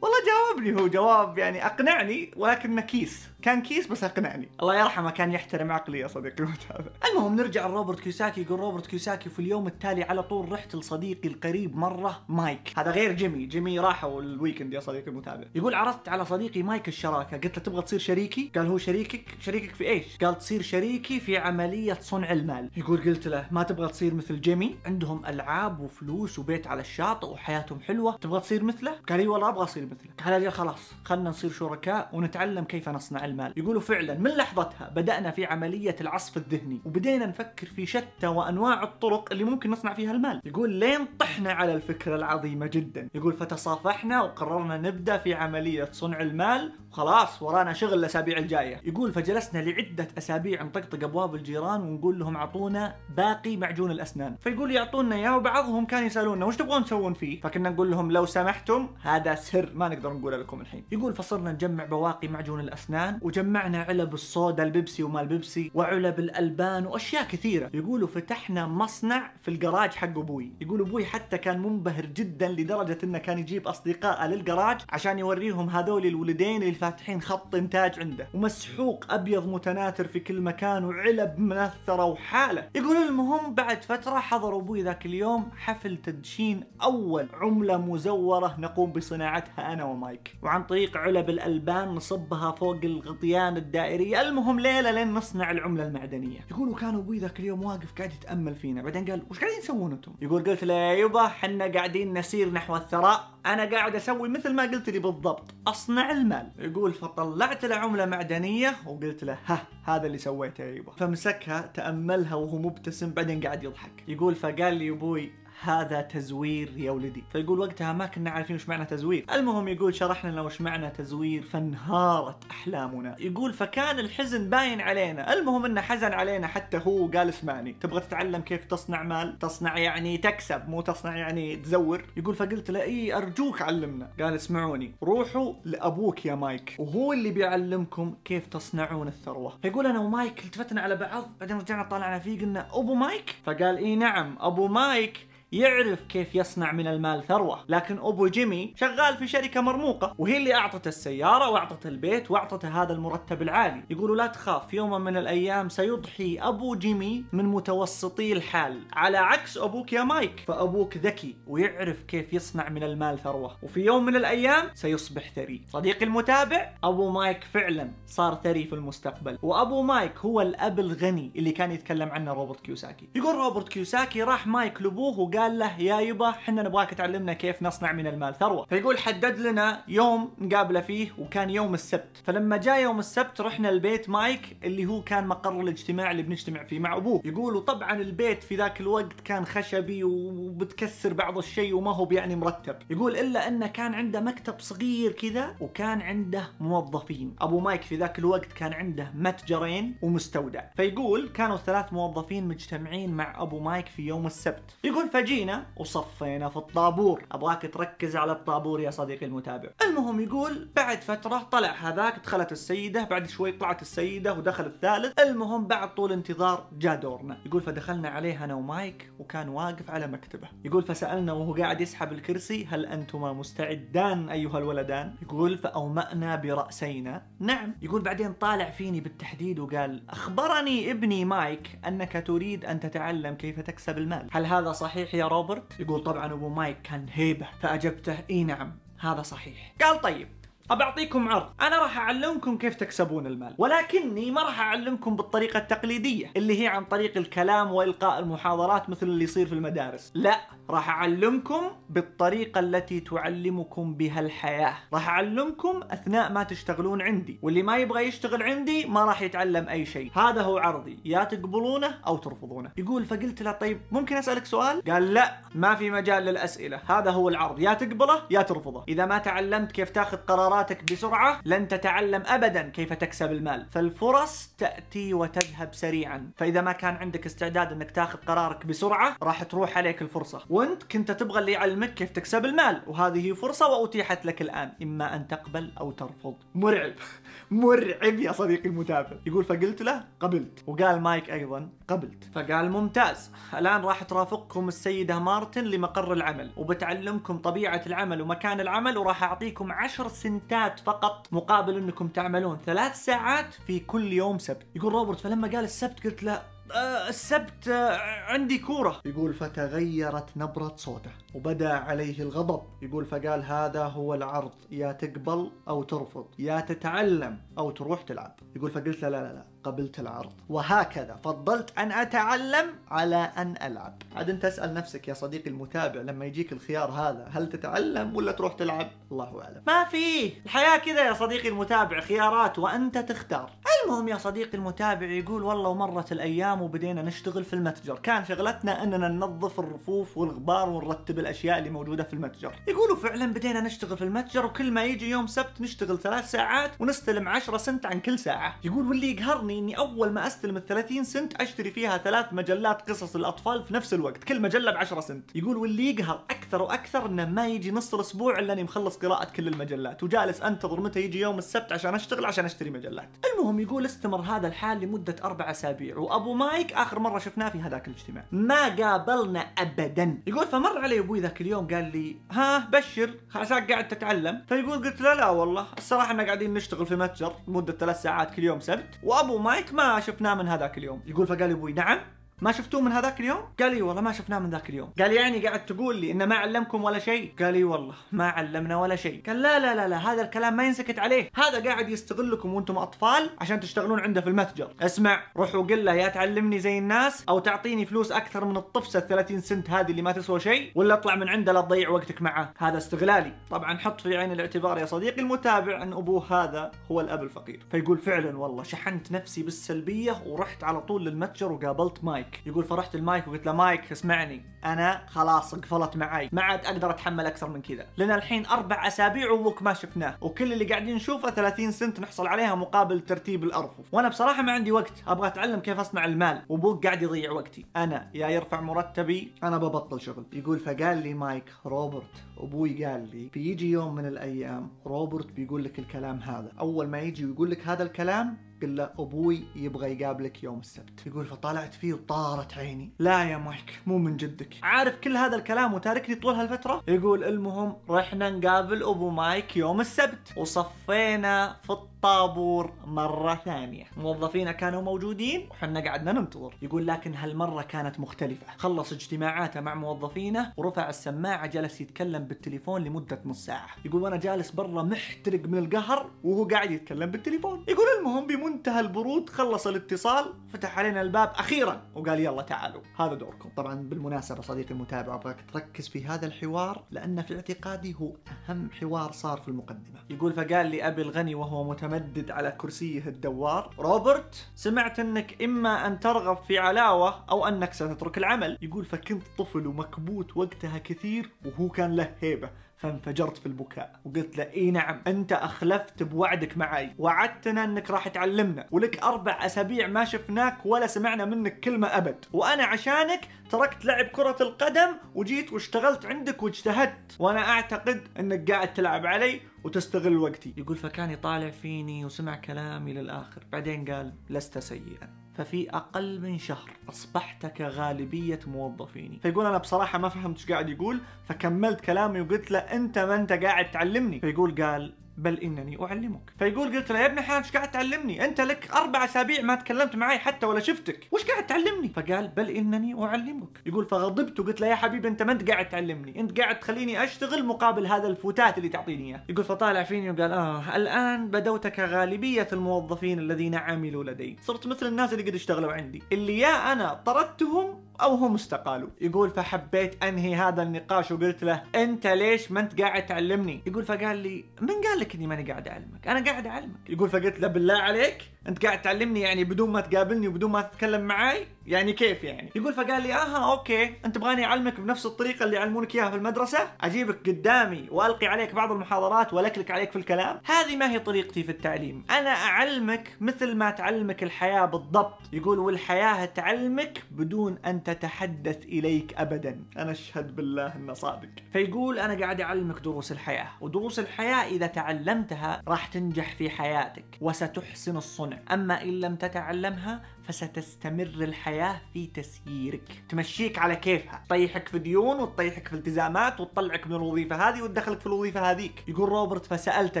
والله 0.02 0.16
جاوبني 0.26 0.80
هو 0.80 0.88
جواب 0.88 1.38
يعني 1.38 1.66
أقنعني 1.66 2.30
ولكنه 2.36 2.82
كيس 2.82 3.28
كان 3.42 3.62
كيس 3.62 3.86
بس 3.86 4.04
أقنعني. 4.04 4.48
الله 4.62 4.80
يرحمه 4.80 5.10
كان 5.10 5.32
يحترم 5.32 5.72
عقلي 5.72 5.98
يا 5.98 6.08
صديقي 6.08 6.44
المتابع. 6.44 6.90
المهم 7.10 7.36
نرجع 7.36 7.66
لروبرت 7.66 8.00
كيوساكي. 8.00 8.42
يقول 8.42 8.60
روبرت 8.60 8.86
كيوساكي 8.86 9.30
في 9.30 9.38
اليوم 9.38 9.66
التالي 9.66 10.02
على 10.02 10.22
طول 10.22 10.52
رحت 10.52 10.76
لصديقي 10.76 11.28
القريب 11.28 11.76
مرة 11.76 12.20
مايك. 12.28 12.72
هذا 12.76 12.90
غير 12.90 13.12
جيمي. 13.12 13.46
جيمي 13.46 13.78
راحوا 13.78 14.22
ال 14.22 14.28
weekend 14.28 14.72
يا 14.72 14.80
صديقي 14.80 15.10
المتابع. 15.10 15.44
يقول 15.54 15.74
عرضت 15.74 16.08
على 16.08 16.24
صديقي 16.24 16.62
مايك 16.62 16.88
الشراكة. 16.88 17.36
قلت 17.36 17.58
له 17.58 17.64
تبغى 17.64 17.82
تصير 17.82 17.98
شريكي؟ 17.98 18.50
قال 18.54 18.66
هو 18.66 18.78
شريكك. 18.78 19.24
شريكك 19.40 19.74
في 19.74 19.88
إيش؟ 19.88 20.16
قال 20.16 20.38
تصير 20.38 20.62
شريكي 20.62 21.20
في 21.20 21.36
عملية 21.36 21.98
صنع 22.00 22.32
المال. 22.32 22.70
يقول 22.76 23.04
قلت 23.04 23.28
له 23.28 23.46
ما 23.50 23.62
تبغى 23.62 23.88
تصير 23.88 24.14
مثل 24.14 24.40
جيمي؟ 24.40 24.76
عندهم 24.86 25.26
ألعاب 25.26 25.80
وفلوس 25.80 26.38
وبيت 26.38 26.66
على 26.66 26.80
الشاطئ 26.80 27.26
وحياتهم 27.26 27.80
حلوة. 27.80 28.16
تبغى 28.16 28.40
تصير 28.40 28.64
مثله؟ 28.64 28.92
قال 29.08 29.20
إي 29.20 29.26
والله 29.26 29.48
أبغى 29.48 29.64
أصير 29.64 29.84
مثلك 29.84 30.10
قال 30.24 30.34
أجل 30.34 30.50
خلاص 30.50 30.92
خلنا 31.04 31.30
نصير 31.30 31.50
شركاء 31.50 32.10
ونتعلم 32.12 32.64
كيف 32.64 32.88
نصنع 32.88 33.24
المال. 33.32 33.52
يقولوا 33.56 33.80
فعلا 33.80 34.14
من 34.18 34.30
لحظتها 34.30 34.92
بدأنا 34.96 35.30
في 35.30 35.44
عملية 35.44 35.96
العصف 36.00 36.36
الذهني 36.36 36.80
وبدينا 36.84 37.26
نفكر 37.26 37.66
في 37.66 37.86
شتى 37.86 38.26
وأنواع 38.26 38.82
الطرق 38.82 39.32
اللي 39.32 39.44
ممكن 39.44 39.70
نصنع 39.70 39.94
فيها 39.94 40.12
المال. 40.12 40.40
يقول 40.44 40.70
لين 40.70 41.06
طحنا 41.18 41.52
على 41.52 41.74
الفكرة 41.74 42.16
العظيمة 42.16 42.66
جدا. 42.66 43.08
يقول 43.14 43.32
فتصافحنا 43.32 44.22
وقررنا 44.22 44.78
نبدأ 44.78 45.18
في 45.18 45.34
عملية 45.34 45.88
صنع 45.92 46.20
المال. 46.20 46.72
وخلاص 46.90 47.42
ورانا 47.42 47.72
شغل 47.72 47.94
الأسابيع 47.94 48.38
الجاية. 48.38 48.80
يقول 48.84 49.12
فجلسنا 49.12 49.58
لعدة 49.60 50.08
أسابيع 50.18 50.62
نطقطق 50.62 51.04
أبواب 51.04 51.34
الجيران 51.34 51.80
ونقول 51.80 52.18
لهم 52.18 52.36
أعطونا 52.36 52.94
باقي 53.16 53.56
معجون 53.56 53.90
الأسنان. 53.90 54.36
فيقول 54.40 54.70
يعطونا 54.70 55.16
اياه 55.16 55.36
وبعضهم 55.36 55.86
كان 55.86 56.06
يسألونا 56.06 56.46
وش 56.46 56.56
تبغون 56.56 56.84
تسوون 56.84 57.14
فيه؟ 57.14 57.40
فكنا 57.40 57.70
نقول 57.70 57.90
لهم 57.90 58.10
لو 58.10 58.26
سمحتم 58.26 58.88
هذا 59.02 59.34
سر 59.34 59.70
ما 59.74 59.88
نقدر 59.88 60.12
نقوله 60.12 60.36
لكم 60.36 60.60
الحين. 60.60 60.84
يقول 60.92 61.14
فصرنا 61.14 61.52
نجمع 61.52 61.84
بواقي 61.84 62.28
معجون 62.28 62.60
الأسنان. 62.60 63.18
وجمعنا 63.22 63.82
علب 63.82 64.14
الصودا 64.14 64.62
البيبسي 64.62 65.02
وما 65.02 65.20
البيبسي 65.20 65.70
وعلب 65.74 66.18
الألبان 66.18 66.86
وأشياء 66.86 67.24
كثيرة. 67.24 67.70
يقولوا 67.74 68.08
فتحنا 68.08 68.66
مصنع 68.66 69.32
في 69.42 69.48
الجراج 69.50 69.90
حق 69.94 70.18
أبوي. 70.18 70.52
يقول 70.60 70.80
أبوي 70.80 71.04
حتى 71.04 71.38
كان 71.38 71.62
منبهر 71.62 72.06
جدا 72.06 72.48
لدرجة 72.48 72.98
إنه 73.04 73.18
كان 73.18 73.38
يجيب 73.38 73.68
اصدقائه 73.68 74.26
للجراج 74.26 74.80
عشان 74.90 75.18
يوريهم 75.18 75.70
هذول 75.70 76.06
الولدين 76.06 76.62
اللي 76.62 76.74
فاتحين 76.74 77.20
خط 77.20 77.54
إنتاج 77.54 78.00
عنده. 78.00 78.28
ومسحوق 78.34 79.12
أبيض 79.12 79.48
متناثر 79.48 80.06
في 80.06 80.20
كل 80.20 80.40
مكان 80.40 80.84
وعلب 80.84 81.38
منثره 81.38 82.04
وحالة. 82.04 82.68
يقول 82.74 82.96
المهم 82.96 83.54
بعد 83.54 83.82
فترة 83.84 84.18
حضر 84.18 84.56
أبوي 84.56 84.82
ذاك 84.82 85.06
اليوم 85.06 85.50
حفل 85.56 85.96
تدشين 85.96 86.64
أول 86.82 87.28
عملة 87.32 87.76
مزورة 87.76 88.56
نقوم 88.58 88.92
بصناعتها 88.92 89.72
أنا 89.72 89.84
ومايك. 89.84 90.34
وعن 90.42 90.62
طريق 90.64 90.96
علب 90.96 91.30
الألبان 91.30 91.88
نصبها 91.88 92.50
فوق 92.50 92.76
الغطيان 93.12 93.56
الدائريه 93.56 94.20
المهم 94.20 94.60
ليلة 94.60 94.90
لين 94.90 95.14
نصنع 95.14 95.50
العملة 95.50 95.86
المعدنية. 95.86 96.40
يقولوا 96.50 96.76
كان 96.76 96.94
أبوي 96.94 97.18
ذاك 97.18 97.40
اليوم 97.40 97.64
واقف 97.64 97.92
قاعد 97.98 98.12
يتأمل 98.12 98.54
فينا. 98.54 98.82
بعدين 98.82 99.10
قال 99.10 99.22
وش 99.30 99.38
قاعدين 99.38 99.60
تسوون 99.60 99.92
أنتم؟ 99.92 100.12
يقول 100.22 100.44
قلت 100.44 100.64
له 100.64 100.74
يبا 100.74 101.28
حنا 101.28 101.66
قاعدين 101.66 102.18
نسير 102.18 102.52
نحو 102.52 102.76
الثراء. 102.76 103.30
أنا 103.46 103.64
قاعد 103.64 103.94
أسوي 103.94 104.28
مثل 104.28 104.54
ما 104.54 104.62
قلت 104.62 104.90
لي 104.90 104.98
بالضبط 104.98 105.54
أصنع 105.66 106.10
المال. 106.10 106.52
يقول 106.58 106.92
فطلعت 106.92 107.64
له 107.64 107.76
عملة 107.76 108.06
معدنية. 108.06 108.76
وقلت 108.86 109.24
له 109.24 109.38
ها 109.46 109.62
هذا 109.84 110.06
اللي 110.06 110.18
سويته 110.18 110.64
يبا. 110.64 110.92
فمسكها 110.92 111.70
تأملها 111.74 112.34
وهو 112.34 112.58
مبتسم 112.58 113.10
بعدين 113.10 113.40
قاعد 113.40 113.64
يضحك. 113.64 114.04
يقول 114.08 114.34
فقال 114.34 114.74
لي 114.74 114.90
أبوي 114.90 115.32
هذا 115.62 116.00
تزوير 116.00 116.72
يا 116.76 116.90
ولدي. 116.90 117.24
فيقول 117.32 117.60
وقتها 117.60 117.92
ما 117.92 118.06
كنا 118.06 118.30
عارفين 118.30 118.56
وش 118.56 118.68
معنى 118.68 118.84
تزوير. 118.84 119.26
المهم 119.32 119.68
يقول 119.68 119.94
شرح 119.94 120.26
لنا 120.26 120.42
وش 120.42 120.60
معنى 120.60 120.90
تزوير 120.90 121.42
فانهارت 121.42 122.36
أحلامنا. 122.50 123.16
يقول 123.18 123.52
فكان 123.52 123.98
الحزن 123.98 124.50
باين 124.50 124.80
علينا. 124.80 125.32
المهم 125.32 125.64
إنه 125.64 125.80
حزن 125.80 126.12
علينا 126.12 126.46
حتى 126.46 126.80
هو 126.86 127.06
قال 127.06 127.28
اسمعني. 127.28 127.72
تبغى 127.80 128.00
تتعلم 128.00 128.40
كيف 128.40 128.64
تصنع 128.64 129.02
مال؟ 129.02 129.38
تصنع 129.38 129.78
يعني 129.78 130.18
تكسب 130.18 130.68
مو 130.68 130.80
تصنع 130.80 131.16
يعني 131.16 131.56
تزور. 131.56 132.04
يقول 132.16 132.34
فقلت 132.34 132.70
له 132.70 132.82
اي 132.82 133.16
أرجوك 133.16 133.62
علمنا. 133.62 134.10
قال 134.20 134.34
اسمعوني 134.34 134.92
روحوا 135.02 135.54
لأبوك 135.64 136.26
يا 136.26 136.34
مايك 136.34 136.76
وهو 136.78 137.12
اللي 137.12 137.30
بيعلمكم 137.30 138.14
كيف 138.24 138.46
تصنعون 138.46 139.08
الثروة. 139.08 139.58
فيقول 139.62 139.86
أنا 139.86 140.00
ومايك 140.00 140.44
التفتنا 140.44 140.80
على 140.80 140.96
بعض 140.96 141.24
بعدين 141.40 141.58
رجعنا 141.58 141.82
طالعنا 141.82 142.18
فيه 142.18 142.40
قلنا 142.40 142.68
أبو 142.72 142.94
مايك؟ 142.94 143.34
فقال 143.44 143.76
اي 143.76 143.96
نعم 143.96 144.36
أبو 144.40 144.68
مايك. 144.68 145.26
يعرف 145.52 146.02
كيف 146.08 146.34
يصنع 146.34 146.72
من 146.72 146.86
المال 146.86 147.22
ثروة. 147.22 147.64
لكن 147.68 147.98
أبو 147.98 148.26
جيمي 148.26 148.74
شغال 148.76 149.16
في 149.16 149.28
شركة 149.28 149.60
مرموقة 149.60 150.14
وهي 150.18 150.36
اللي 150.36 150.54
أعطته 150.54 150.88
السيارة 150.88 151.50
وأعطته 151.50 151.88
البيت 151.88 152.30
وأعطته 152.30 152.82
هذا 152.82 152.92
المرتب 152.92 153.42
العالي. 153.42 153.82
يقولوا 153.90 154.16
لا 154.16 154.26
تخاف 154.26 154.74
يوما 154.74 154.98
من 154.98 155.16
الأيام 155.16 155.68
سيضحي 155.68 156.38
أبو 156.40 156.74
جيمي 156.74 157.24
من 157.32 157.44
متوسطي 157.44 158.32
الحال. 158.32 158.80
على 158.92 159.18
عكس 159.18 159.58
أبوك 159.58 159.92
يا 159.92 160.02
مايك 160.02 160.44
فأبوك 160.46 160.96
ذكي 160.96 161.36
ويعرف 161.46 162.02
كيف 162.02 162.32
يصنع 162.32 162.68
من 162.68 162.82
المال 162.82 163.18
ثروة. 163.18 163.56
وفي 163.62 163.80
يوم 163.80 164.04
من 164.04 164.16
الأيام 164.16 164.64
سيصبح 164.74 165.30
ثري. 165.36 165.62
صديقي 165.68 166.04
المتابع 166.04 166.74
أبو 166.84 167.10
مايك 167.10 167.44
فعلا 167.44 167.90
صار 168.06 168.34
ثري 168.44 168.64
في 168.64 168.74
المستقبل. 168.74 169.38
وأبو 169.42 169.82
مايك 169.82 170.18
هو 170.18 170.40
الأب 170.40 170.80
الغني 170.80 171.32
اللي 171.36 171.52
كان 171.52 171.70
يتكلم 171.70 172.08
عنه 172.08 172.32
روبرت 172.32 172.60
كيوساكي. 172.60 173.08
يقول 173.14 173.34
روبرت 173.34 173.68
كيوساكي 173.68 174.22
راح 174.22 174.46
مايك 174.46 174.82
لأبوه 174.82 175.20
وقال 175.20 175.41
قال 175.42 175.58
له 175.58 175.80
يا 175.80 176.00
يبا 176.00 176.30
إحنا 176.30 176.62
نبغاك 176.62 176.94
تعلمنا 176.94 177.32
كيف 177.32 177.62
نصنع 177.62 177.92
من 177.92 178.06
المال. 178.06 178.34
ثروة. 178.34 178.66
فيقول 178.66 178.98
حدد 178.98 179.38
لنا 179.38 179.82
يوم 179.88 180.34
نقابله 180.38 180.80
فيه 180.80 181.12
وكان 181.18 181.50
يوم 181.50 181.74
السبت. 181.74 182.22
فلما 182.24 182.56
جاء 182.56 182.82
يوم 182.82 182.98
السبت 182.98 183.40
رحنا 183.40 183.68
لبيت 183.68 184.08
مايك 184.08 184.56
اللي 184.64 184.86
هو 184.86 185.02
كان 185.02 185.26
مقر 185.26 185.60
الاجتماع 185.60 186.10
اللي 186.10 186.22
بنجتمع 186.22 186.64
فيه 186.64 186.78
مع 186.78 186.96
أبوه. 186.96 187.22
يقولوا 187.24 187.60
طبعا 187.60 187.92
البيت 187.92 188.42
في 188.42 188.56
ذاك 188.56 188.80
الوقت 188.80 189.20
كان 189.24 189.44
خشبي 189.44 190.04
وبتكسر 190.04 191.12
بعض 191.12 191.38
الشيء 191.38 191.74
وما 191.74 191.94
هو 191.94 192.08
يعني 192.10 192.36
مرتب. 192.36 192.76
يقول 192.90 193.16
إلا 193.16 193.48
أنه 193.48 193.66
كان 193.66 193.94
عنده 193.94 194.20
مكتب 194.20 194.54
صغير 194.58 195.12
كذا 195.12 195.56
وكان 195.60 196.00
عنده 196.00 196.48
موظفين. 196.60 197.36
أبو 197.40 197.60
مايك 197.60 197.82
في 197.82 197.96
ذاك 197.96 198.18
الوقت 198.18 198.52
كان 198.52 198.72
عنده 198.72 199.12
متجرين 199.14 199.94
ومستودع. 200.02 200.62
فيقول 200.76 201.28
كانوا 201.28 201.56
ثلاث 201.56 201.92
موظفين 201.92 202.48
مجتمعين 202.48 203.10
مع 203.10 203.42
أبو 203.42 203.58
مايك 203.60 203.86
في 203.86 204.02
يوم 204.02 204.26
السبت. 204.26 204.76
يقول 204.84 205.08
فجينا 205.32 205.66
وصفينا 205.76 206.48
في 206.48 206.56
الطابور. 206.56 207.22
أبغاك 207.32 207.70
تركز 207.74 208.16
على 208.16 208.32
الطابور 208.32 208.80
يا 208.80 208.90
صديقي 208.90 209.26
المتابع. 209.26 209.68
المهم 209.82 210.20
يقول 210.20 210.68
بعد 210.76 211.00
فترة 211.00 211.38
طلع 211.52 211.70
هذاك 211.70 212.18
دخلت 212.24 212.52
السيدة 212.52 213.04
بعد 213.04 213.28
شوي 213.28 213.52
طلعت 213.52 213.82
السيدة 213.82 214.34
ودخل 214.34 214.66
الثالث. 214.66 215.20
المهم 215.20 215.66
بعد 215.66 215.94
طول 215.94 216.12
انتظار 216.12 216.68
جاء 216.78 216.96
دورنا. 216.96 217.38
يقول 217.46 217.60
فدخلنا 217.60 218.08
عليه 218.08 218.44
أنا 218.44 218.54
ومايك 218.54 219.10
وكان 219.18 219.48
واقف 219.48 219.90
على 219.90 220.06
مكتبه. 220.06 220.48
يقول 220.64 220.82
فسألنا 220.82 221.32
وهو 221.32 221.54
قاعد 221.54 221.80
يسحب 221.80 222.12
الكرسي 222.12 222.66
هل 222.66 222.86
أنتما 222.86 223.32
مستعدان 223.32 224.28
أيها 224.28 224.58
الولدان؟ 224.58 225.14
يقول 225.22 225.58
فأومأنا 225.58 226.36
برأسينا. 226.36 227.22
نعم. 227.40 227.74
يقول 227.82 228.02
بعدين 228.02 228.32
طالع 228.32 228.70
فيني 228.70 229.00
بالتحديد 229.00 229.58
وقال 229.58 230.02
أخبرني 230.10 230.90
ابني 230.90 231.24
مايك 231.24 231.78
أنك 231.86 232.24
تريد 232.26 232.64
أن 232.64 232.80
تتعلم 232.80 233.34
كيف 233.34 233.60
تكسب 233.60 233.98
المال. 233.98 234.28
هل 234.32 234.46
هذا 234.46 234.72
صحيح 234.72 235.14
يا 235.14 235.21
روبرت؟ 235.26 235.80
يقول 235.80 236.02
طبعا 236.04 236.32
أبو 236.32 236.48
مايك 236.48 236.82
كان 236.82 237.06
هيبة 237.12 237.46
فأجبته 237.60 238.18
إي 238.30 238.44
نعم 238.44 238.72
هذا 238.98 239.22
صحيح. 239.22 239.74
قال 239.82 240.00
طيب 240.00 240.28
ابى 240.70 240.82
أعطيكم 240.82 241.28
عرض. 241.28 241.46
أنا 241.60 241.78
راح 241.78 241.98
أعلمكم 241.98 242.58
كيف 242.58 242.74
تكسبون 242.74 243.26
المال. 243.26 243.54
ولكني 243.58 244.30
ما 244.30 244.42
راح 244.42 244.60
أعلمكم 244.60 245.16
بالطريقة 245.16 245.58
التقليدية 245.58 246.30
اللي 246.36 246.62
هي 246.62 246.66
عن 246.66 246.84
طريق 246.84 247.16
الكلام 247.16 247.72
وإلقاء 247.72 248.18
المحاضرات 248.18 248.90
مثل 248.90 249.06
اللي 249.06 249.24
يصير 249.24 249.46
في 249.46 249.52
المدارس. 249.52 250.12
لا 250.14 250.40
راح 250.70 250.88
أعلمكم 250.88 251.62
بالطريقة 251.90 252.60
التي 252.60 253.00
تعلمكم 253.00 253.94
بها 253.94 254.20
الحياة. 254.20 254.74
راح 254.92 255.08
أعلمكم 255.08 255.80
أثناء 255.90 256.32
ما 256.32 256.42
تشتغلون 256.42 257.02
عندي. 257.02 257.38
واللي 257.42 257.62
ما 257.62 257.76
يبغى 257.76 258.02
يشتغل 258.02 258.42
عندي 258.42 258.86
ما 258.86 259.04
راح 259.04 259.22
يتعلم 259.22 259.68
أي 259.68 259.86
شيء. 259.86 260.10
هذا 260.14 260.42
هو 260.42 260.58
عرضي. 260.58 260.98
يا 261.04 261.24
تقبلونه 261.24 261.98
أو 262.06 262.16
ترفضونه. 262.16 262.70
يقول 262.76 263.04
فقلت 263.04 263.42
له 263.42 263.52
طيب 263.52 263.80
ممكن 263.92 264.16
أسألك 264.16 264.44
سؤال؟ 264.44 264.82
قال 264.82 265.14
لا 265.14 265.34
ما 265.54 265.74
في 265.74 265.90
مجال 265.90 266.22
للأسئلة. 266.22 266.80
هذا 266.86 267.10
هو 267.10 267.28
العرض. 267.28 267.60
يا 267.60 267.74
تقبله 267.74 268.22
يا 268.30 268.42
ترفضه. 268.42 268.84
إذا 268.88 269.06
ما 269.06 269.18
تعلمت 269.18 269.72
كيف 269.72 269.90
تاخذ 269.90 270.16
قرارات 270.16 270.61
قراراتك 270.62 270.92
بسرعة 270.92 271.40
لن 271.44 271.68
تتعلم 271.68 272.22
أبدا 272.26 272.62
كيف 272.62 272.92
تكسب 272.92 273.32
المال. 273.32 273.66
فالفرص 273.70 274.54
تأتي 274.58 275.14
وتذهب 275.14 275.74
سريعا. 275.74 276.30
فإذا 276.36 276.60
ما 276.60 276.72
كان 276.72 276.94
عندك 276.94 277.26
استعداد 277.26 277.72
أنك 277.72 277.90
تاخذ 277.90 278.18
قرارك 278.18 278.66
بسرعة 278.66 279.16
راح 279.22 279.42
تروح 279.42 279.78
عليك 279.78 280.02
الفرصة. 280.02 280.42
وأنت 280.50 280.82
كنت 280.82 281.10
تبغى 281.10 281.40
اللي 281.40 281.52
يعلمك 281.52 281.94
كيف 281.94 282.10
تكسب 282.10 282.44
المال 282.44 282.82
وهذه 282.86 283.32
فرصة 283.32 283.68
وأتيحت 283.68 284.26
لك 284.26 284.42
الآن. 284.42 284.72
إما 284.82 285.16
أن 285.16 285.28
تقبل 285.28 285.72
أو 285.80 285.92
ترفض. 285.92 286.34
مرعب. 286.54 286.92
مرعب 287.50 288.18
يا 288.18 288.32
صديقي 288.32 288.68
المتابع. 288.68 289.16
يقول 289.26 289.44
فقلت 289.44 289.82
له 289.82 290.04
قبلت. 290.20 290.62
وقال 290.66 291.00
مايك 291.00 291.30
أيضا 291.30 291.68
قبلت. 291.88 292.24
فقال 292.34 292.70
ممتاز. 292.70 293.30
الآن 293.54 293.80
راح 293.80 294.02
ترافقكم 294.02 294.68
السيدة 294.68 295.18
مارتن 295.18 295.64
لمقر 295.64 296.12
العمل. 296.12 296.50
وبتعلمكم 296.56 297.38
طبيعة 297.38 297.82
العمل 297.86 298.22
ومكان 298.22 298.60
العمل 298.60 298.98
وراح 298.98 299.22
أعطيكم 299.22 299.72
عشر 299.72 300.06
سنتات 300.42 300.80
فقط 300.80 301.26
مقابل 301.32 301.76
إنكم 301.76 302.08
تعملون 302.08 302.58
ثلاث 302.66 303.04
ساعات 303.04 303.54
في 303.66 303.80
كل 303.80 304.12
يوم 304.12 304.38
سبت. 304.38 304.66
يقول 304.74 304.92
روبرت 304.92 305.20
فلما 305.20 305.48
قال 305.48 305.64
السبت 305.64 306.04
قلت 306.04 306.22
له 306.22 306.42
آه 306.72 307.08
السبت 307.08 307.68
آه 307.68 307.96
عندي 308.24 308.58
كورة. 308.58 309.00
يقول 309.04 309.34
فتغيرت 309.34 310.36
نبرة 310.36 310.72
صوته. 310.76 311.10
وبدأ 311.34 311.72
عليه 311.72 312.22
الغضب. 312.22 312.62
يقول 312.82 313.04
فقال 313.04 313.44
هذا 313.44 313.84
هو 313.84 314.14
العرض 314.14 314.52
يا 314.70 314.92
تقبل 314.92 315.50
أو 315.68 315.82
ترفض 315.82 316.26
يا 316.38 316.60
تتعلم 316.60 317.38
أو 317.58 317.70
تروح 317.70 318.02
تلعب. 318.02 318.34
يقول 318.56 318.70
فقلت 318.70 319.02
له 319.02 319.08
لا 319.08 319.22
لا 319.22 319.32
لا 319.32 319.44
قبلت 319.64 320.00
العرض. 320.00 320.32
وهكذا 320.48 321.16
فضلت 321.24 321.78
أن 321.78 321.92
أتعلم 321.92 322.66
على 322.90 323.16
أن 323.16 323.54
ألعب. 323.62 324.02
عاد 324.16 324.30
أنت 324.30 324.44
اسأل 324.44 324.74
نفسك 324.74 325.08
يا 325.08 325.14
صديقي 325.14 325.50
المتابع 325.50 326.00
لما 326.00 326.24
يجيك 326.24 326.52
الخيار 326.52 326.90
هذا 326.90 327.28
هل 327.32 327.48
تتعلم 327.48 328.16
ولا 328.16 328.32
تروح 328.32 328.52
تلعب؟ 328.52 328.90
الله 329.12 329.42
أعلم. 329.42 329.62
ما 329.66 329.84
في. 329.84 330.32
الحياة 330.44 330.76
كذا 330.78 331.06
يا 331.06 331.12
صديقي 331.12 331.48
المتابع 331.48 332.00
خيارات 332.00 332.58
وأنت 332.58 332.98
تختار. 332.98 333.50
المهم 333.84 334.08
يا 334.08 334.16
صديقي 334.16 334.58
المتابع 334.58 335.06
يقول 335.06 335.42
والله 335.42 335.68
ومرت 335.68 336.12
الأيام 336.12 336.62
وبدينا 336.62 337.02
نشتغل 337.02 337.44
في 337.44 337.52
المتجر. 337.52 337.98
كان 337.98 338.24
شغلتنا 338.24 338.82
أننا 338.82 339.08
ننظف 339.08 339.60
الرفوف 339.60 340.18
والغبار 340.18 340.68
ونرتب 340.68 341.18
الأشياء 341.22 341.58
اللي 341.58 341.70
موجودة 341.70 342.04
في 342.04 342.12
المتجر. 342.12 342.52
يقولوا 342.68 342.96
فعلا 342.96 343.26
بدينا 343.32 343.60
نشتغل 343.60 343.96
في 343.96 344.04
المتجر 344.04 344.46
وكل 344.46 344.70
ما 344.70 344.84
يجي 344.84 345.10
يوم 345.10 345.26
سبت 345.26 345.60
نشتغل 345.60 345.98
ثلاث 345.98 346.30
ساعات 346.30 346.70
ونستلم 346.80 347.28
10 347.28 347.56
سنت 347.56 347.86
عن 347.86 348.00
كل 348.00 348.18
ساعة. 348.18 348.56
يقول 348.64 348.88
واللي 348.88 349.10
يقهرني 349.10 349.58
إني 349.58 349.78
أول 349.78 350.10
ما 350.10 350.26
أستلم 350.26 350.56
ال 350.56 350.66
30 350.66 351.04
سنت 351.04 351.34
أشتري 351.34 351.70
فيها 351.70 351.98
ثلاث 351.98 352.26
مجلات 352.32 352.90
قصص 352.90 353.16
الأطفال 353.16 353.62
في 353.64 353.74
نفس 353.74 353.94
الوقت 353.94 354.24
كل 354.24 354.40
مجلة 354.40 354.70
ب 354.72 354.76
10 354.76 355.00
سنت. 355.00 355.36
يقول 355.36 355.56
واللي 355.56 355.90
يقهر 355.90 356.24
أكثر 356.30 356.62
وأكثر 356.62 357.06
إنه 357.06 357.24
ما 357.24 357.46
يجي 357.46 357.70
نص 357.70 357.94
الأسبوع 357.94 358.38
إلا 358.38 358.52
إني 358.52 358.64
مخلص 358.64 358.96
قراءة 358.96 359.24
كل 359.24 359.48
المجلات 359.48 360.02
وجالس 360.02 360.40
أنتظر 360.40 360.80
متى 360.80 361.00
يجي 361.00 361.20
يوم 361.20 361.38
السبت 361.38 361.72
عشان 361.72 361.94
أشتغل 361.94 362.24
عشان 362.24 362.44
أشتري 362.44 362.70
مجلات. 362.70 363.08
المهم 363.32 363.60
يقول 363.60 363.84
استمر 363.84 364.20
هذا 364.20 364.48
الحال 364.48 364.80
لمدة 364.80 365.16
أربع 365.24 365.50
أسابيع 365.50 365.98
وأبو 365.98 366.34
مايك 366.34 366.72
آخر 366.72 366.98
مرة 366.98 367.18
شفناه 367.18 367.48
في 367.48 367.58
هذاك 367.58 367.88
الاجتماع. 367.88 368.24
ما 368.32 368.68
قابلنا 368.68 369.40
ابدا. 369.40 370.18
يقول 370.26 370.46
فمر 370.46 370.78
علي 370.78 371.00
أبوي 371.12 371.20
ذاك 371.20 371.40
اليوم 371.40 371.66
قال 371.66 371.92
لي 371.92 372.16
ها 372.30 372.58
بشر 372.58 373.14
عساك 373.34 373.72
قاعد 373.72 373.88
تتعلم. 373.88 374.42
فيقول 374.48 374.84
قلت 374.84 375.00
له 375.00 375.14
لا 375.14 375.28
والله 375.28 375.66
الصراحة 375.78 376.06
إحنا 376.06 376.22
قاعدين 376.22 376.54
نشتغل 376.54 376.86
في 376.86 376.96
متجر 376.96 377.32
لمدة 377.48 377.72
ثلاث 377.72 378.02
ساعات 378.02 378.34
كل 378.34 378.44
يوم 378.44 378.60
سبت 378.60 378.98
وأبو 379.02 379.38
مايك 379.38 379.74
ما 379.74 380.00
شفناه 380.00 380.34
من 380.34 380.48
هذاك 380.48 380.78
اليوم. 380.78 381.02
يقول 381.06 381.26
فقال 381.26 381.50
أبوي 381.50 381.72
نعم. 381.72 381.98
ما 382.40 382.52
شفتوه 382.52 382.80
من 382.80 382.92
هذاك 382.92 383.20
اليوم؟ 383.20 383.40
قال 383.60 383.74
لي 383.74 383.82
والله 383.82 384.02
ما 384.02 384.12
شفناه 384.12 384.38
من 384.38 384.50
ذاك 384.50 384.70
اليوم، 384.70 384.92
قال 384.98 385.12
يعني 385.12 385.46
قاعد 385.46 385.66
تقول 385.66 385.96
لي 385.96 386.12
إنه 386.12 386.24
ما 386.24 386.34
علمكم 386.34 386.84
ولا 386.84 386.98
شيء؟ 386.98 387.32
قال 387.40 387.54
لي 387.54 387.64
والله 387.64 387.94
ما 388.12 388.28
علمنا 388.28 388.76
ولا 388.76 388.96
شيء، 388.96 389.22
قال 389.26 389.42
لا 389.42 389.58
لا 389.58 389.74
لا 389.74 389.88
لا 389.88 389.96
هذا 389.96 390.22
الكلام 390.22 390.56
ما 390.56 390.66
ينسكت 390.66 390.98
عليه، 390.98 391.30
هذا 391.34 391.64
قاعد 391.64 391.88
يستغلكم 391.88 392.54
وأنتم 392.54 392.78
أطفال 392.78 393.30
عشان 393.40 393.60
تشتغلون 393.60 394.00
عنده 394.00 394.20
في 394.20 394.26
المتجر، 394.26 394.74
اسمع 394.80 395.22
روح 395.36 395.54
وقل 395.54 395.84
له 395.84 395.94
يا 395.94 396.08
تعلمني 396.08 396.58
زي 396.58 396.78
الناس 396.78 397.24
أو 397.28 397.38
تعطيني 397.38 397.86
فلوس 397.86 398.12
أكثر 398.12 398.44
من 398.44 398.56
الطفسه 398.56 398.98
ال 398.98 399.06
30 399.08 399.40
سنت 399.40 399.70
هذه 399.70 399.90
اللي 399.90 400.02
ما 400.02 400.12
تسوى 400.12 400.40
شيء 400.40 400.72
ولا 400.74 400.94
اطلع 400.94 401.14
من 401.14 401.28
عنده 401.28 401.52
لا 401.52 401.60
تضيع 401.60 401.88
وقتك 401.88 402.22
معه، 402.22 402.54
هذا 402.58 402.78
استغلالي، 402.78 403.32
طبعا 403.50 403.78
حط 403.78 404.00
في 404.00 404.16
عين 404.16 404.32
الاعتبار 404.32 404.78
يا 404.78 404.86
صديقي 404.86 405.20
المتابع 405.20 405.82
أن 405.82 405.92
أبوه 405.92 406.44
هذا 406.44 406.70
هو 406.90 407.00
الأب 407.00 407.22
الفقير، 407.22 407.66
فيقول 407.70 407.98
فعلا 407.98 408.38
والله 408.38 408.62
شحنت 408.62 409.12
نفسي 409.12 409.42
بالسلبية 409.42 410.22
ورحت 410.26 410.64
على 410.64 410.80
طول 410.80 411.04
للمتجر 411.04 411.52
وقابلت 411.52 412.04
مايك، 412.22 412.46
يقول 412.46 412.64
فرحت 412.64 412.94
لمايك 412.94 413.28
وقلت 413.28 413.46
له 413.46 413.52
مايك 413.52 413.92
اسمعني. 413.92 414.51
أنا 414.64 415.02
خلاص 415.08 415.54
قفلت 415.54 415.96
معي 415.96 416.28
ما 416.32 416.42
عاد 416.42 416.66
أقدر 416.66 416.90
أتحمل 416.90 417.26
أكثر 417.26 417.48
من 417.48 417.62
كذا. 417.62 417.86
لأن 417.96 418.10
الحين 418.10 418.46
أربع 418.46 418.86
أسابيع 418.86 419.30
وابوك 419.30 419.62
ما 419.62 419.74
شفناه. 419.74 420.16
وكل 420.20 420.52
اللي 420.52 420.64
قاعدين 420.64 420.94
نشوفه 420.94 421.30
30 421.30 421.70
سنت 421.70 422.00
نحصل 422.00 422.26
عليها 422.26 422.54
مقابل 422.54 423.00
ترتيب 423.00 423.44
الأرفف. 423.44 423.84
وأنا 423.92 424.08
بصراحة 424.08 424.42
ما 424.42 424.52
عندي 424.52 424.72
وقت. 424.72 425.02
أبغى 425.06 425.26
أتعلم 425.26 425.60
كيف 425.60 425.80
أصنع 425.80 426.04
المال. 426.04 426.42
وابوك 426.48 426.86
قاعد 426.86 427.02
يضيع 427.02 427.32
وقتي. 427.32 427.66
أنا 427.76 428.10
يا 428.14 428.28
يرفع 428.28 428.60
مرتبي 428.60 429.11
أو 429.11 429.32
أنا 429.42 429.58
ببطل 429.58 430.00
شغل. 430.00 430.24
يقول 430.32 430.58
فقال 430.58 431.02
لي 431.02 431.14
مايك 431.14 431.52
روبرت. 431.66 432.22
أبوي 432.38 432.84
قال 432.84 433.08
لي 433.12 433.30
بيجي 433.34 433.70
يوم 433.70 433.94
من 433.94 434.06
الأيام 434.06 434.70
روبرت 434.86 435.32
بيقول 435.32 435.64
لك 435.64 435.78
الكلام 435.78 436.18
هذا. 436.18 436.52
أول 436.60 436.88
ما 436.88 437.00
يجي 437.00 437.24
ويقول 437.24 437.50
لك 437.50 437.68
هذا 437.68 437.82
الكلام 437.82 438.52
قل 438.62 438.76
له 438.76 438.90
أبوي 438.98 439.44
يبغى 439.56 439.92
يقابلك 439.92 440.42
يوم 440.44 440.58
السبت. 440.58 441.06
يقول 441.06 441.24
فطالعت 441.24 441.74
فيه 441.74 441.94
وطارت 441.94 442.58
عيني. 442.58 442.90
لا 442.98 443.24
يا 443.24 443.36
مايك 443.36 443.80
مو 443.86 443.98
من 443.98 444.16
جدك. 444.16 444.51
عارف 444.62 445.00
كل 445.00 445.16
هذا 445.16 445.36
الكلام 445.36 445.74
وتاركني 445.74 446.14
طول 446.14 446.34
هالفترة؟ 446.34 446.82
يقول 446.88 447.24
المهم 447.24 447.76
رحنا 447.90 448.30
نقابل 448.30 448.82
أبو 448.82 449.10
مايك 449.10 449.56
يوم 449.56 449.80
السبت. 449.80 450.32
وصفينا 450.36 451.56
في 451.62 451.70
الطابور 451.70 452.72
مرة 452.86 453.34
ثانية. 453.34 453.84
موظفينا 453.96 454.52
كانوا 454.52 454.82
موجودين 454.82 455.48
وحنا 455.50 455.80
قعدنا 455.80 456.12
ننتظر. 456.12 456.54
يقول 456.62 456.86
لكن 456.86 457.14
هالمرة 457.14 457.62
كانت 457.62 458.00
مختلفة. 458.00 458.46
خلص 458.56 458.92
اجتماعاته 458.92 459.60
مع 459.60 459.74
موظفينه 459.74 460.52
ورفع 460.56 460.88
السماعة 460.88 461.46
جلس 461.46 461.80
يتكلم 461.80 462.24
بالتليفون 462.24 462.84
لمدة 462.84 463.20
نص 463.24 463.46
ساعة. 463.46 463.68
يقول 463.84 464.02
وأنا 464.02 464.16
جالس 464.16 464.50
برا 464.50 464.82
محترق 464.82 465.44
من 465.44 465.58
القهر 465.58 466.10
وهو 466.24 466.44
قاعد 466.44 466.70
يتكلم 466.70 467.10
بالتليفون. 467.10 467.64
يقول 467.68 467.86
المهم 467.98 468.26
بمنتهى 468.26 468.80
البرود 468.80 469.30
خلص 469.30 469.66
الاتصال 469.66 470.34
فتح 470.52 470.78
علينا 470.78 471.02
الباب 471.02 471.32
أخيرا 471.34 471.82
وقال 471.94 472.20
يلا 472.20 472.42
تعالوا 472.42 472.80
هذا 472.96 473.14
دوركم. 473.14 473.50
طبعا 473.56 473.74
بالمناسبة 473.74 474.41
صديقي 474.42 474.70
المتابع 474.70 475.14
ابغاك 475.14 475.36
تركز 475.52 475.88
في 475.88 476.04
هذا 476.06 476.26
الحوار 476.26 476.84
لأن 476.90 477.22
في 477.22 477.34
اعتقادي 477.36 477.96
هو 478.00 478.12
أهم 478.48 478.70
حوار 478.70 479.12
صار 479.12 479.40
في 479.40 479.48
المقدمة. 479.48 480.00
يقول 480.10 480.32
فقال 480.32 480.66
لي 480.66 480.88
أبي 480.88 481.02
الغني 481.02 481.34
وهو 481.34 481.64
متمدد 481.64 482.30
على 482.30 482.50
كرسيه 482.50 483.06
الدوار 483.06 483.74
روبرت 483.78 484.48
سمعت 484.54 485.00
أنك 485.00 485.42
إما 485.42 485.86
أن 485.86 486.00
ترغب 486.00 486.36
في 486.36 486.58
علاوة 486.58 487.24
أو 487.30 487.46
أنك 487.46 487.72
ستترك 487.72 488.18
العمل. 488.18 488.58
يقول 488.62 488.84
فكنت 488.84 489.22
طفل 489.38 489.66
ومكبوت 489.66 490.36
وقتها 490.36 490.78
كثير 490.78 491.30
وهو 491.44 491.68
كان 491.68 491.96
له 491.96 492.14
هيبة. 492.20 492.50
فانفجرت 492.82 493.36
في 493.36 493.46
البكاء. 493.46 494.00
وقلت 494.04 494.38
له 494.38 494.52
إي 494.52 494.70
نعم 494.70 495.02
أنت 495.06 495.32
أخلفت 495.32 496.02
بوعدك 496.02 496.58
معي 496.58 496.94
وعدتنا 496.98 497.64
إنك 497.64 497.90
راح 497.90 498.08
تعلمنا. 498.08 498.66
ولك 498.70 499.02
أربع 499.02 499.46
أسابيع 499.46 499.86
ما 499.86 500.04
شفناك 500.04 500.66
ولا 500.66 500.86
سمعنا 500.86 501.24
منك 501.24 501.60
كلمة 501.60 501.86
أبد. 501.86 502.24
وأنا 502.32 502.64
عشانك 502.64 503.20
تركت 503.50 503.84
لعب 503.84 504.04
كرة 504.04 504.36
القدم 504.40 504.94
وجيت 505.14 505.52
واشتغلت 505.52 506.06
عندك 506.06 506.42
واجتهدت. 506.42 507.16
وأنا 507.18 507.48
أعتقد 507.48 508.08
إنك 508.18 508.50
قاعد 508.50 508.74
تلعب 508.74 509.06
علي 509.06 509.40
وتستغل 509.64 510.16
وقتي. 510.16 510.54
يقول 510.56 510.76
فكان 510.76 511.10
يطالع 511.10 511.50
فيني 511.50 512.04
وسمع 512.04 512.36
كلامي 512.36 512.92
للآخر. 512.92 513.42
بعدين 513.52 513.84
قال 513.84 514.12
لست 514.30 514.58
سيئا. 514.58 515.21
ففي 515.34 515.70
أقل 515.70 516.20
من 516.20 516.38
شهر 516.38 516.70
اصبحت 516.88 517.46
كغالبيه 517.46 518.40
موظفيني. 518.46 519.18
فيقول 519.22 519.46
أنا 519.46 519.58
بصراحة 519.58 519.98
ما 519.98 520.08
فهمت 520.08 520.36
إيش 520.36 520.50
قاعد 520.50 520.68
يقول 520.68 521.00
فكملت 521.28 521.80
كلامي 521.80 522.20
وقلت 522.20 522.50
له 522.50 522.58
أنت 522.58 522.98
ما 522.98 523.14
أنت 523.16 523.32
قاعد 523.32 523.70
تعلمني. 523.70 524.20
فيقول 524.20 524.62
قال 524.62 524.92
بل 525.16 525.38
إنني 525.40 525.82
أعلمك. 525.82 526.32
فيقول 526.38 526.76
قلت 526.76 526.92
له 526.92 526.98
يا 526.98 527.06
ابن 527.06 527.20
حلال 527.20 527.42
إيش 527.42 527.52
قاعد 527.52 527.70
تعلمني؟ 527.70 528.24
أنت 528.24 528.40
لك 528.40 528.70
أربع 528.74 529.04
أسابيع 529.04 529.42
ما 529.42 529.54
تكلمت 529.54 529.96
معي 529.96 530.18
حتى 530.18 530.46
ولا 530.46 530.60
شفتك. 530.60 531.08
وش 531.10 531.24
قاعد 531.24 531.46
تعلمني؟ 531.46 531.88
فقال 531.88 532.28
بل 532.28 532.50
إنني 532.50 533.04
أعلمك. 533.04 533.60
يقول 533.66 533.84
فغضبت 533.84 534.40
وقلت 534.40 534.60
له 534.60 534.66
يا 534.66 534.74
حبيبي 534.74 535.08
أنت 535.08 535.22
ما 535.22 535.32
أنت 535.32 535.50
قاعد 535.50 535.68
تعلمني. 535.68 536.20
أنت 536.20 536.40
قاعد 536.40 536.60
تخليني 536.60 537.04
أشتغل 537.04 537.44
مقابل 537.44 537.86
هذا 537.86 538.08
الفوتات 538.08 538.58
اللي 538.58 538.68
تعطيني 538.68 539.08
إياه. 539.08 539.24
يقول 539.28 539.44
فطالع 539.44 539.82
فيني 539.82 540.10
وقال 540.10 540.32
آه 540.32 540.76
الآن 540.76 541.28
بدوت 541.30 541.66
كغالبية 541.66 542.48
الموظفين 542.52 543.18
الذين 543.18 543.54
عملوا 543.54 544.04
لدي. 544.04 544.36
صرت 544.42 544.66
مثل 544.66 544.86
الناس 544.86 545.12
اللي 545.12 545.24
قد 545.24 545.34
اشتغلوا 545.34 545.72
عندي. 545.72 546.02
اللي 546.12 546.38
يا 546.38 546.72
أنا 546.72 546.94
طردتهم 546.94 547.84
أو 548.00 548.14
هم 548.14 548.34
استقالوا. 548.34 548.88
يقول 549.00 549.30
فحبيت 549.30 550.04
أنهي 550.04 550.34
هذا 550.34 550.62
النقاش 550.62 551.12
وقلت 551.12 551.44
له 551.44 551.62
أنت 551.74 552.06
ليش 552.06 552.52
ما 552.52 552.60
أنت 552.60 552.80
قاعد 552.80 553.06
تعلمني؟ 553.06 553.62
يقول 553.66 553.84
فقال 553.84 554.16
لي 554.16 554.44
من 554.60 554.68
قال 554.68 555.01
لك 555.02 555.14
إني 555.14 555.26
ماني 555.26 555.50
قاعد 555.50 555.68
أعلمك. 555.68 556.08
أنا 556.08 556.24
قاعد 556.24 556.46
أعلمك. 556.46 556.90
يقول 556.90 557.10
فقلت 557.10 557.40
له 557.40 557.48
بالله 557.48 557.74
عليك. 557.74 558.31
انت 558.48 558.66
قاعد 558.66 558.82
تعلمني 558.82 559.20
يعني 559.20 559.44
بدون 559.44 559.70
ما 559.70 559.80
تقابلني 559.80 560.28
وبدون 560.28 560.50
ما 560.50 560.62
تتكلم 560.62 561.00
معي 561.00 561.46
يعني 561.66 561.92
كيف 561.92 562.24
يعني؟ 562.24 562.50
يقول 562.54 562.74
فقال 562.74 563.02
لي 563.02 563.14
آها 563.14 563.52
أوكي 563.52 563.94
أنت 564.04 564.14
تبغاني 564.14 564.44
أعلمك 564.44 564.80
بنفس 564.80 565.06
الطريقة 565.06 565.44
اللي 565.44 565.56
يعلمونك 565.56 565.94
إياها 565.94 566.10
في 566.10 566.16
المدرسة؟ 566.16 566.58
أجيبك 566.80 567.28
قدامي 567.28 567.86
وألقي 567.90 568.26
عليك 568.26 568.54
بعض 568.54 568.72
المحاضرات 568.72 569.32
وألكلك 569.32 569.70
عليك 569.70 569.90
في 569.90 569.96
الكلام. 569.96 570.40
هذه 570.44 570.76
ما 570.76 570.90
هي 570.90 570.98
طريقتي 570.98 571.42
في 571.42 571.52
التعليم. 571.52 572.04
أنا 572.10 572.30
أعلمك 572.30 573.16
مثل 573.20 573.56
ما 573.56 573.70
تعلمك 573.70 574.22
الحياة 574.22 574.64
بالضبط. 574.64 575.18
يقول 575.32 575.58
والحياة 575.58 576.24
تعلمك 576.24 577.02
بدون 577.10 577.58
أن 577.66 577.82
تتحدث 577.82 578.64
إليك 578.64 579.14
ابدا. 579.14 579.64
أنا 579.76 579.90
أشهد 579.90 580.36
بالله 580.36 580.76
إنه 580.76 580.92
صادق. 580.92 581.28
فيقول 581.52 581.98
أنا 581.98 582.20
قاعد 582.20 582.40
أعلمك 582.40 582.80
دروس 582.80 583.12
الحياة 583.12 583.48
ودروس 583.60 583.98
الحياة 583.98 584.44
إذا 584.48 584.66
تعلمتها 584.66 585.62
راح 585.68 585.86
تنجح 585.86 586.34
في 586.36 586.50
حياتك 586.50 587.04
وستحسن 587.20 587.96
الصنع. 587.96 588.31
أما 588.52 588.82
إن 588.82 589.00
لم 589.00 589.16
تتعلمها 589.16 590.00
فستستمر 590.32 591.02
الحياة 591.02 591.80
في 591.92 592.06
تسييرك. 592.06 593.04
تمشيك 593.08 593.58
على 593.58 593.76
كيفها. 593.76 594.24
تطيحك 594.26 594.68
في 594.68 594.78
ديون 594.78 595.20
وتطيحك 595.20 595.68
في 595.68 595.72
التزامات 595.72 596.40
وتطلعك 596.40 596.86
من 596.86 596.96
الوظيفة 596.96 597.36
هذه 597.48 597.62
وتدخلك 597.62 598.00
في 598.00 598.06
الوظيفة 598.06 598.50
هذيك. 598.50 598.84
يقول 598.88 599.08
روبرت 599.08 599.46
فسألته 599.46 600.00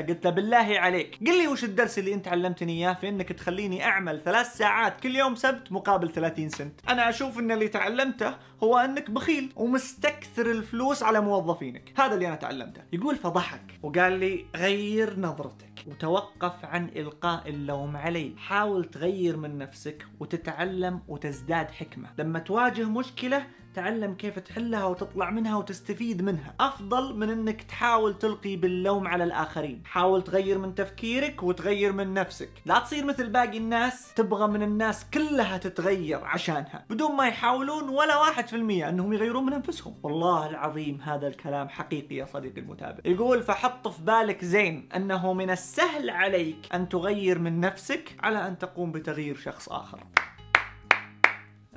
قلت 0.00 0.24
له 0.24 0.30
بالله 0.30 0.78
عليك 0.78 1.18
قل 1.26 1.38
لي 1.38 1.48
وش 1.48 1.64
الدرس 1.64 1.98
اللي 1.98 2.14
أنت 2.14 2.28
علمتني 2.28 2.72
إياه 2.72 2.92
في 2.92 3.08
إنك 3.08 3.28
تخليني 3.28 3.84
أعمل 3.84 4.22
ثلاث 4.24 4.56
ساعات 4.56 5.00
كل 5.00 5.16
يوم 5.16 5.34
سبت 5.34 5.72
مقابل 5.72 6.12
30 6.12 6.48
سنت. 6.48 6.80
أنا 6.88 7.08
أشوف 7.08 7.38
إن 7.38 7.50
اللي 7.50 7.68
تعلمته 7.68 8.34
هو 8.62 8.78
إنك 8.78 9.10
بخيل 9.10 9.52
ومستكثر 9.56 10.50
الفلوس 10.50 11.02
على 11.02 11.20
موظفينك. 11.20 11.92
هذا 11.96 12.14
اللي 12.14 12.28
أنا 12.28 12.36
تعلمته. 12.36 12.82
يقول 12.92 13.16
فضحك 13.16 13.78
وقال 13.82 14.12
لي 14.12 14.46
غير 14.56 15.20
نظرتك 15.20 15.72
وتوقف 15.86 16.64
عن 16.64 16.88
إلقاء 16.96 17.48
اللوم 17.48 17.96
علي 17.96 18.32
حاول 18.36 18.84
تغير 18.84 19.36
من 19.36 19.58
نفسك 19.58 20.06
وتتعلم 20.22 21.00
وتزداد 21.08 21.70
حكمة. 21.70 22.08
لما 22.18 22.38
تواجه 22.38 22.84
مشكلة 22.84 23.46
تعلم 23.74 24.14
كيف 24.14 24.38
تحلها 24.38 24.84
وتطلع 24.84 25.30
منها 25.30 25.56
وتستفيد 25.56 26.22
منها. 26.22 26.54
أفضل 26.60 27.16
من 27.16 27.30
إنك 27.30 27.62
تحاول 27.62 28.18
تلقي 28.18 28.56
باللوم 28.56 29.08
على 29.08 29.24
الآخرين. 29.24 29.82
حاول 29.84 30.24
تغير 30.24 30.58
من 30.58 30.74
تفكيرك 30.74 31.42
وتغير 31.42 31.92
من 31.92 32.14
نفسك. 32.14 32.50
لا 32.66 32.78
تصير 32.78 33.04
مثل 33.04 33.28
باقي 33.28 33.58
الناس 33.58 34.14
تبغى 34.14 34.46
من 34.46 34.62
الناس 34.62 35.06
كلها 35.10 35.56
تتغير 35.56 36.24
عشانها. 36.24 36.84
بدون 36.90 37.16
ما 37.16 37.26
يحاولون 37.28 37.88
ولا 37.88 38.16
واحد 38.16 38.48
في 38.48 38.56
المية 38.56 38.88
أنهم 38.88 39.12
يغيرون 39.12 39.46
من 39.46 39.52
أنفسهم. 39.52 39.94
والله 40.02 40.50
العظيم 40.50 41.00
هذا 41.00 41.26
الكلام 41.26 41.68
حقيقي 41.68 42.16
يا 42.16 42.24
صديقي 42.24 42.60
المتابع. 42.60 43.00
يقول 43.04 43.42
فحط 43.42 43.88
في 43.88 44.02
بالك 44.02 44.44
زين 44.44 44.88
أنه 44.96 45.32
من 45.32 45.50
السهل 45.50 46.10
عليك 46.10 46.74
أن 46.74 46.88
تغير 46.88 47.38
من 47.38 47.60
نفسك 47.60 48.16
على 48.20 48.48
أن 48.48 48.58
تقوم 48.58 48.92
بتغيير 48.92 49.36
شخص 49.36 49.68
آخر. 49.68 50.04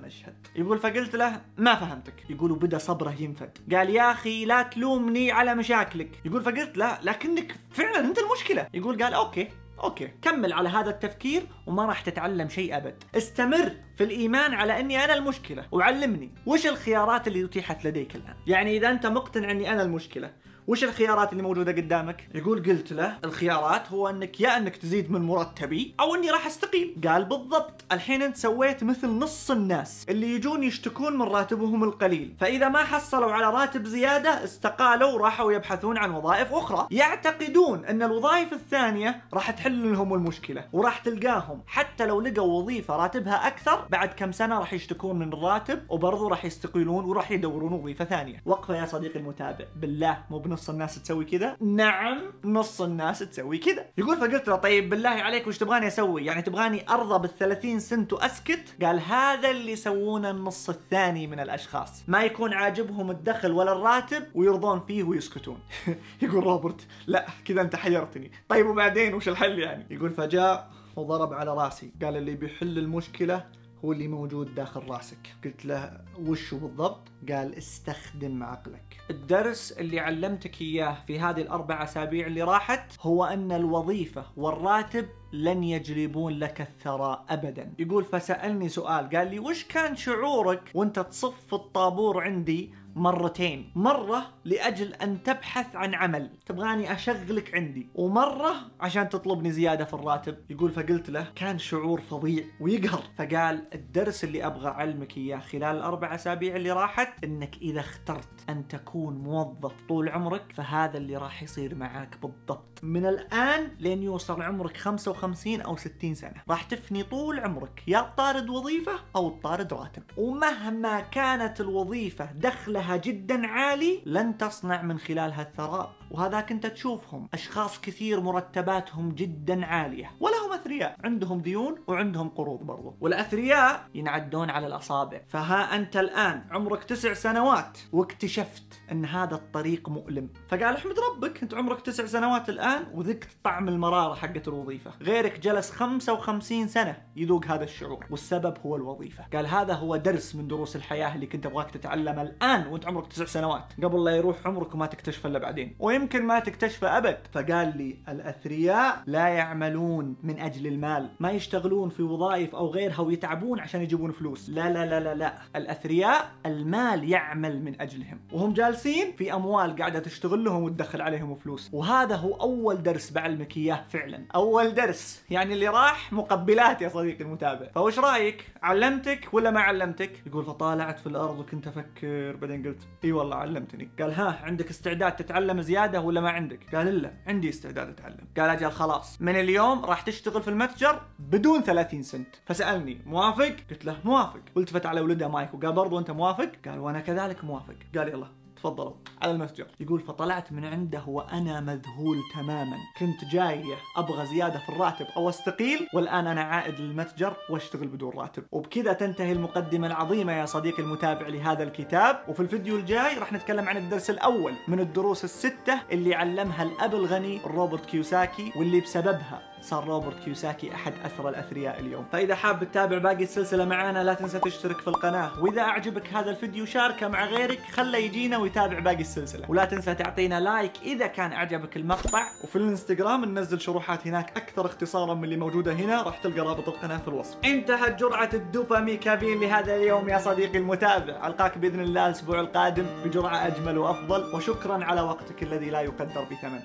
أشهد. 0.06 0.45
يقول 0.56 0.80
فقلت 0.80 1.16
له 1.16 1.42
ما 1.58 1.76
فهمتك. 1.76 2.14
يقول 2.30 2.52
وبدأ 2.52 2.78
صبره 2.78 3.16
ينفد. 3.20 3.58
قال 3.76 3.90
يا 3.90 4.12
أخي 4.12 4.46
لا 4.46 4.62
تلومني 4.62 5.32
على 5.32 5.56
مشاكلك. 5.56 6.10
يقول 6.26 6.42
فقلت 6.42 6.78
له 6.78 6.98
لكنك 7.04 7.56
فعلا 7.72 8.00
أنت 8.00 8.18
المشكلة. 8.20 8.68
يقول 8.74 9.04
قال 9.04 9.14
okay 9.14 9.48
okay 9.84 10.12
كمل 10.22 10.54
على 10.54 10.70
هذا 10.70 10.90
التفكير 10.90 11.44
وما 11.68 11.86
راح 11.86 12.02
تتعلم 12.02 12.50
شيء 12.50 12.78
أبد. 12.78 13.04
استمر 13.18 13.72
في 13.98 14.04
الإيمان 14.04 14.54
على 14.54 14.80
إني 14.80 15.06
أنا 15.06 15.14
المشكلة. 15.14 15.66
وعلمني 15.72 16.32
وش 16.46 16.68
الخيارات 16.68 17.28
اللي 17.28 17.46
اتيحت 17.46 17.86
لديك 17.86 18.16
الآن؟ 18.16 18.36
يعني 18.48 18.78
إذا 18.78 18.90
أنت 18.90 19.06
مقتنع 19.06 19.52
إني 19.52 19.72
أنا 19.72 19.82
المشكلة 19.82 20.32
وش 20.68 20.84
الخيارات 20.84 21.32
اللي 21.32 21.44
موجودة 21.44 21.72
قدامك؟ 21.72 22.28
يقول 22.36 22.64
قلت 22.64 22.92
له 22.94 23.18
الخيارات 23.26 23.92
هو 23.92 24.10
إنك 24.10 24.42
يا 24.42 24.58
إنك 24.58 24.76
تزيد 24.76 25.12
من 25.12 25.22
مرتبي 25.22 25.96
أو 26.00 26.16
إني 26.16 26.32
راح 26.32 26.46
استقيل 26.46 26.96
قال 27.08 27.26
بالضبط. 27.26 27.84
الحين 27.92 28.22
أنت 28.22 28.38
سويت 28.38 28.84
مثل 28.84 29.08
نص 29.08 29.52
الناس 29.52 30.06
اللي 30.10 30.36
يجون 30.36 30.64
يشتكون 30.64 31.18
من 31.18 31.22
راتبهم 31.22 31.84
القليل. 31.84 32.36
فإذا 32.40 32.70
ما 32.70 32.84
حصلوا 32.84 33.32
على 33.32 33.50
راتب 33.50 33.86
زيادة 33.86 34.44
استقالوا 34.44 35.12
وراحوا 35.12 35.52
يبحثون 35.52 35.98
عن 35.98 36.12
وظائف 36.12 36.54
أخرى. 36.54 36.88
يعتقدون 36.92 37.86
أن 37.86 38.04
الوظائف 38.04 38.54
الثانية 38.54 39.22
راح 39.34 39.52
تحل 39.52 39.94
لهم 39.94 40.14
المشكلة 40.14 40.66
وراح 40.74 40.98
تلقاهم. 40.98 41.62
حتى 41.68 42.06
لو 42.06 42.22
لقوا 42.22 42.62
وظيفة 42.62 42.96
راتبها 42.96 43.48
أكثر 43.48 43.86
بعد 43.90 44.10
كم 44.10 44.32
سنة 44.32 44.60
راح 44.60 44.74
يشتكون 44.74 45.20
من 45.20 45.34
الراتب 45.34 45.80
وبرضه 45.90 46.30
راح 46.30 46.46
يستقيلون 46.46 47.06
وراح 47.06 47.32
يدورون 47.32 47.74
وظيفة 47.74 48.06
ثانية. 48.06 48.42
وقفه 48.46 48.76
يا 48.76 48.86
صديقي 48.86 49.20
المتابع. 49.20 49.66
بالله 49.76 50.18
مو 50.30 50.40
نص 50.56 50.70
الناس 50.70 51.04
تسوي 51.04 51.26
كذا؟ 51.26 51.58
نعم 51.62 52.22
نص 52.44 52.82
الناس 52.82 53.20
تسوي 53.20 53.58
كذا. 53.58 53.86
يقول 53.98 54.18
فقلت 54.18 54.48
له 54.48 54.56
طيب 54.56 54.90
بالله 54.90 55.10
عليك 55.10 55.48
وش 55.48 55.58
تبغاني 55.58 55.88
أسوي؟ 55.88 56.26
يعني 56.26 56.42
تبغاني 56.42 56.90
أرضى 56.90 57.20
بال 57.28 57.38
30 57.38 57.80
سنت 57.80 58.14
وأسكت؟ 58.14 58.84
قال 58.84 59.00
هذا 59.00 59.50
اللي 59.50 59.72
يسوونه 59.72 60.30
النص 60.30 60.70
الثاني 60.70 61.28
من 61.28 61.40
الأشخاص. 61.40 62.04
ما 62.08 62.24
يكون 62.24 62.54
عاجبهم 62.54 63.12
الدخل 63.12 63.52
ولا 63.52 63.72
الراتب 63.72 64.24
ويرضون 64.36 64.80
فيه 64.88 65.04
ويسكتون. 65.04 65.60
يقول 66.22 66.44
روبرت 66.44 66.88
لا 67.08 67.26
كذا 67.46 67.62
أنت 67.62 67.76
حيرتني. 67.76 68.32
طيب 68.50 68.68
وبعدين 68.68 69.14
وش 69.14 69.30
الحل 69.30 69.60
يعني؟ 69.60 69.86
يقول 69.90 70.10
فجاء 70.10 70.70
وضرب 70.96 71.34
على 71.34 71.54
رأسي. 71.54 71.92
قال 72.04 72.18
اللي 72.18 72.36
بيحل 72.36 72.78
المشكلة 72.78 73.46
هو 73.86 73.92
اللي 73.92 74.08
موجود 74.08 74.56
داخل 74.56 74.82
راسك. 74.90 75.36
قلت 75.46 75.66
له 75.66 76.02
وشو 76.20 76.58
بالضبط؟ 76.60 77.08
قال 77.30 77.56
استخدم 77.58 78.44
عقلك. 78.44 78.98
الدرس 79.10 79.72
اللي 79.72 80.00
علمتك 80.00 80.62
إياه 80.62 80.98
في 81.08 81.20
هذه 81.20 81.42
الأربع 81.42 81.84
أسابيع 81.84 82.28
اللي 82.28 82.42
راحت 82.42 82.98
هو 83.02 83.26
أن 83.26 83.52
الوظيفة 83.52 84.26
والراتب 84.38 85.06
لن 85.34 85.64
يجلبون 85.64 86.34
لك 86.34 86.62
الثراء 86.62 87.26
ابدا. 87.30 87.74
يقول 87.80 88.04
فسألني 88.04 88.70
سؤال 88.70 89.10
قال 89.10 89.32
لي 89.32 89.40
وش 89.40 89.64
كان 89.64 89.96
شعورك 89.96 90.72
وأنت 90.74 91.00
تصف 91.00 91.54
الطابور 91.54 92.22
عندي 92.22 92.74
مرتين. 92.96 93.72
مرة 93.76 94.26
لأجل 94.46 94.94
أن 94.94 95.24
تبحث 95.24 95.76
عن 95.76 95.96
عمل. 95.96 96.30
تبغاني 96.46 96.92
أشغلك 96.94 97.56
عندي. 97.56 97.90
ومرة 97.96 98.56
عشان 98.80 99.10
تطلبني 99.10 99.52
زيادة 99.52 99.86
في 99.86 99.94
الراتب. 99.94 100.38
يقول 100.50 100.72
فقلت 100.72 101.10
له 101.10 101.28
كان 101.36 101.58
شعور 101.58 102.02
فظيع 102.02 102.44
ويقهر. 102.60 103.04
فقال 103.18 103.68
الدرس 103.74 104.24
اللي 104.24 104.46
أبغى 104.46 104.68
أعلمك 104.68 105.18
إياه 105.18 105.40
خلال 105.40 105.76
الأربع 105.78 106.16
أسابيع 106.16 106.56
اللي 106.56 106.72
راحت 106.72 107.24
إنك 107.24 107.58
إذا 107.58 107.80
اخترت 107.80 108.50
أن 108.50 108.68
تكون 108.68 109.18
موظف 109.18 109.74
طول 109.90 110.10
عمرك 110.10 110.44
فهذا 110.56 110.98
اللي 110.98 111.18
راح 111.18 111.44
يصير 111.44 111.76
معاك 111.76 112.18
بالضبط. 112.22 112.80
من 112.84 113.06
الآن 113.06 113.72
لين 113.80 114.04
يوصل 114.04 114.42
عمرك 114.42 114.78
55 114.78 115.62
أو 115.62 115.78
60 115.78 116.16
سنة. 116.16 116.44
راح 116.50 116.64
تفني 116.64 117.04
طول 117.04 117.40
عمرك 117.40 117.84
يا 117.88 118.02
تطارد 118.02 118.50
وظيفة 118.50 118.92
أو 119.16 119.30
تطارد 119.30 119.74
راتب. 119.74 120.04
ومهما 120.18 121.00
كانت 121.00 121.62
الوظيفة 121.62 122.26
دخلها 122.26 122.85
سعرها 122.86 122.98
جدا 122.98 123.48
عالي 123.48 124.02
لن 124.06 124.38
تصنع 124.38 124.82
من 124.82 125.00
خلالها 125.00 125.42
الثراء 125.42 125.96
وهذاك 126.12 126.52
انت 126.52 126.66
تشوفهم. 126.66 127.30
أشخاص 127.34 127.82
كثير 127.82 128.22
مرتباتهم 128.22 129.12
جدا 129.12 129.66
عالية. 129.66 130.12
ولا 130.20 130.34
هم 130.46 130.54
أثرياء. 130.54 130.96
عندهم 131.04 131.42
ديون 131.42 131.76
وعندهم 131.88 132.30
قروض 132.30 132.60
برضو. 132.60 132.96
والأثرياء 133.02 133.88
ينعدون 133.96 134.50
على 134.50 134.68
الأصابع. 134.68 135.22
فها 135.28 135.76
أنت 135.76 135.98
الآن. 135.98 136.44
عمرك 136.52 136.84
تسع 136.84 137.14
سنوات. 137.14 137.78
واكتشفت 137.92 138.82
أن 138.92 139.06
هذا 139.06 139.36
الطريق 139.36 139.90
مؤلم. 139.90 140.30
فقال 140.50 140.76
أحمد 140.76 140.96
ربك 141.00 141.44
أنت 141.44 141.54
عمرك 141.54 141.82
تسع 141.82 142.06
سنوات 142.06 142.50
الآن 142.50 142.86
وذقت 142.94 143.30
طعم 143.44 143.70
المرارة 143.70 144.14
حقت 144.14 144.48
الوظيفة. 144.48 144.92
غيرك 145.02 145.40
جلس 145.40 145.72
55 145.72 146.68
سنة 146.68 146.98
يذوق 147.16 147.46
هذا 147.46 147.64
الشعور. 147.64 148.06
والسبب 148.10 148.58
هو 148.66 148.76
الوظيفة. 148.76 149.24
قال 149.34 149.48
هذا 149.48 149.74
هو 149.74 149.96
درس 149.96 150.36
من 150.36 150.48
دروس 150.48 150.76
الحياة 150.76 151.16
اللي 151.16 151.26
كنت 151.26 151.46
أبغاك 151.46 151.72
تتعلمه 151.72 152.22
الآن. 152.22 152.68
وانت 152.76 152.88
عمرك 152.88 153.08
تسع 153.08 153.26
سنوات. 153.26 153.64
قبل 153.84 154.04
لا 154.04 154.16
يروح 154.16 154.48
عمرك 154.48 154.76
وما 154.76 154.86
تكتشفه 154.86 155.30
إلا 155.30 155.40
بعدين. 155.40 155.76
ويمكن 155.80 156.24
ما 156.24 156.40
تكتشفه 156.40 156.98
أبد. 156.98 157.18
فقال 157.32 157.78
لي 157.78 157.98
الأثرياء 158.10 159.04
لا 159.06 159.28
يعملون 159.28 160.16
من 160.24 160.40
أجل 160.40 160.68
المال. 160.68 161.10
ما 161.20 161.32
يشتغلون 161.32 161.90
في 161.90 162.04
وظائف 162.04 162.56
أو 162.56 162.68
غيرها 162.68 163.02
ويتعبون 163.02 163.60
عشان 163.60 163.82
يجيبون 163.82 164.12
فلوس. 164.12 164.50
لا 164.50 164.70
لا 164.70 164.86
لا 164.86 165.00
لا 165.00 165.14
لا. 165.16 165.34
الأثرياء 165.56 166.32
المال 166.46 167.10
يعمل 167.10 167.64
من 167.64 167.82
أجلهم. 167.82 168.20
وهم 168.32 168.54
جالسين 168.54 169.12
في 169.18 169.34
أموال 169.34 169.76
قاعدة 169.76 170.00
تشتغل 170.00 170.44
لهم 170.44 170.64
وتدخل 170.64 171.02
عليهم 171.02 171.36
فلوس. 171.36 171.70
وهذا 171.74 172.16
هو 172.16 172.34
أول 172.34 172.84
درس 172.84 173.12
بعلمك 173.12 173.58
إياه 173.58 173.84
فعلا. 173.90 174.22
أول 174.36 174.74
درس. 174.74 175.24
يعني 175.30 175.54
اللي 175.54 175.68
راح 175.68 176.14
مقبلات 176.14 176.82
يا 176.82 176.90
صديقي 176.90 177.24
المتابع. 177.24 177.68
فوش 177.76 178.00
رأيك؟ 178.00 178.46
علمتك 178.64 179.30
ولا 179.34 179.52
ما 179.52 179.60
علمتك؟ 179.60 180.12
يقول 180.28 180.46
فطالعت 180.46 181.00
في 181.00 181.08
الأرض 181.08 181.40
وكنت 181.40 181.68
أفكر 181.68 182.36
بعدين 182.36 182.62
قلت 182.66 182.88
إي 183.04 183.12
والله 183.12 183.36
علمتني. 183.36 183.90
قال 184.00 184.14
ها 184.14 184.40
عندك 184.44 184.70
استعداد 184.70 185.16
تتعلم 185.16 185.62
زيادة 185.62 186.02
ولا 186.02 186.22
ما 186.22 186.30
عندك؟ 186.30 186.76
قال 186.76 187.02
لا 187.02 187.14
عندي 187.28 187.50
استعداد 187.50 187.90
أتعلم. 187.90 188.28
قال 188.38 188.50
أجل 188.50 188.72
خلاص. 188.72 189.22
من 189.22 189.36
اليوم 189.36 189.86
راح 189.86 190.02
تشتغل 190.02 190.42
في 190.42 190.48
المتجر 190.48 191.02
بدون 191.20 191.64
30 191.64 192.04
سنت. 192.04 192.36
فسألني 192.46 193.02
موافق؟ 193.06 193.56
قلت 193.70 193.86
له 193.86 193.98
موافق. 194.04 194.42
والتفت 194.56 194.86
على 194.86 195.02
ولده 195.02 195.28
مايك. 195.28 195.54
وقال 195.54 195.74
برضو 195.74 196.00
أنت 196.00 196.12
موافق؟ 196.12 196.52
قال 196.66 196.80
وأنا 196.80 197.00
كذلك 197.00 197.44
موافق. 197.44 197.76
قال 197.98 198.08
يلا. 198.08 198.45
تفضلوا. 198.56 198.94
على 199.22 199.32
المتجر 199.32 199.68
يقول 199.80 200.00
فطلعت 200.00 200.52
من 200.52 200.66
عنده 200.66 201.04
وأنا 201.08 201.62
مذهول 201.62 202.18
تماما. 202.34 202.78
كنت 202.98 203.26
جاية 203.26 203.76
أبغى 203.98 204.26
زيادة 204.26 204.60
في 204.60 204.70
الراتب 204.70 205.06
أو 205.18 205.30
أستقيل 205.30 205.88
والآن 205.94 206.28
أنا 206.28 206.42
عائد 206.42 206.80
للمتجر 206.80 207.36
وأشتغل 207.50 207.88
بدون 207.88 208.14
راتب. 208.16 208.44
وبكذا 208.52 208.94
تنتهي 208.94 209.32
المقدمة 209.32 209.88
العظيمة 209.88 210.34
يا 210.34 210.46
صديقي 210.46 210.84
المتابع 210.84 211.28
لهذا 211.28 211.64
الكتاب. 211.64 212.24
وفي 212.28 212.40
الفيديو 212.40 212.76
الجاي 212.76 213.18
راح 213.18 213.34
نتكلم 213.34 213.70
عن 213.70 213.78
الدرس 213.78 214.10
الأول 214.10 214.54
من 214.68 214.80
الدروس 214.80 215.24
الستة 215.24 215.80
اللي 215.92 216.16
علمها 216.16 216.64
الأب 216.64 216.96
الغني 216.96 217.42
روبرت 217.46 217.86
كيوساكي 217.86 218.52
واللي 218.56 218.80
بسببها 218.80 219.55
صار 219.66 219.88
روبرت 219.88 220.24
كيوساكي 220.24 220.74
أحد 220.74 220.94
اثرى 221.06 221.30
الأثرياء 221.30 221.80
اليوم. 221.80 222.06
فإذا 222.12 222.36
حاب 222.36 222.64
تتابع 222.64 222.98
باقي 222.98 223.24
السلسلة 223.24 223.66
معانا 223.66 224.04
لا 224.04 224.14
تنسى 224.14 224.40
تشترك 224.40 224.78
في 224.82 224.88
القناة. 224.88 225.44
وإذا 225.44 225.62
أعجبك 225.62 226.14
هذا 226.14 226.30
الفيديو 226.30 226.66
شاركه 226.66 227.08
مع 227.08 227.26
غيرك 227.26 227.60
خله 227.72 227.98
يجينا 227.98 228.38
ويتابع 228.38 228.80
باقي 228.80 229.02
السلسلة. 229.02 229.52
ولا 229.52 229.66
تنسى 229.66 229.96
تعطينا 229.96 230.40
لايك 230.40 230.72
إذا 230.84 231.08
كان 231.08 231.34
أعجبك 231.34 231.78
المقطع. 231.78 232.28
وفي 232.44 232.56
الإنستغرام 232.56 233.26
ننزل 233.26 233.62
شروحات 233.62 234.08
هناك 234.08 234.38
أكثر 234.38 234.66
اختصارا 234.66 235.14
من 235.14 235.24
اللي 235.24 235.38
موجودة 235.38 235.74
هنا. 235.74 236.02
راح 236.02 236.18
تلقى 236.18 236.40
رابط 236.40 236.70
القناة 236.70 236.98
في 236.98 237.08
الوصف. 237.08 237.38
انتهت 237.46 238.00
جرعة 238.00 238.30
الدوبامي 238.34 238.98
كابين 238.98 239.40
لهذا 239.40 239.76
اليوم 239.76 240.10
يا 240.10 240.18
صديقي 240.18 240.58
المتابع. 240.58 241.28
ألقاك 241.28 241.58
بإذن 241.58 241.80
الله 241.80 242.06
الأسبوع 242.06 242.40
القادم 242.40 242.86
بجرعة 243.06 243.48
أجمل 243.48 243.78
وأفضل. 243.78 244.36
وشكرا 244.36 244.86
على 244.86 245.02
وقتك 245.02 245.44
الذي 245.44 245.70
لا 245.70 245.82
يقدر 245.82 246.24
بثمن. 246.32 246.60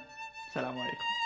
سلام 0.54 0.78
عليكم. 0.78 1.19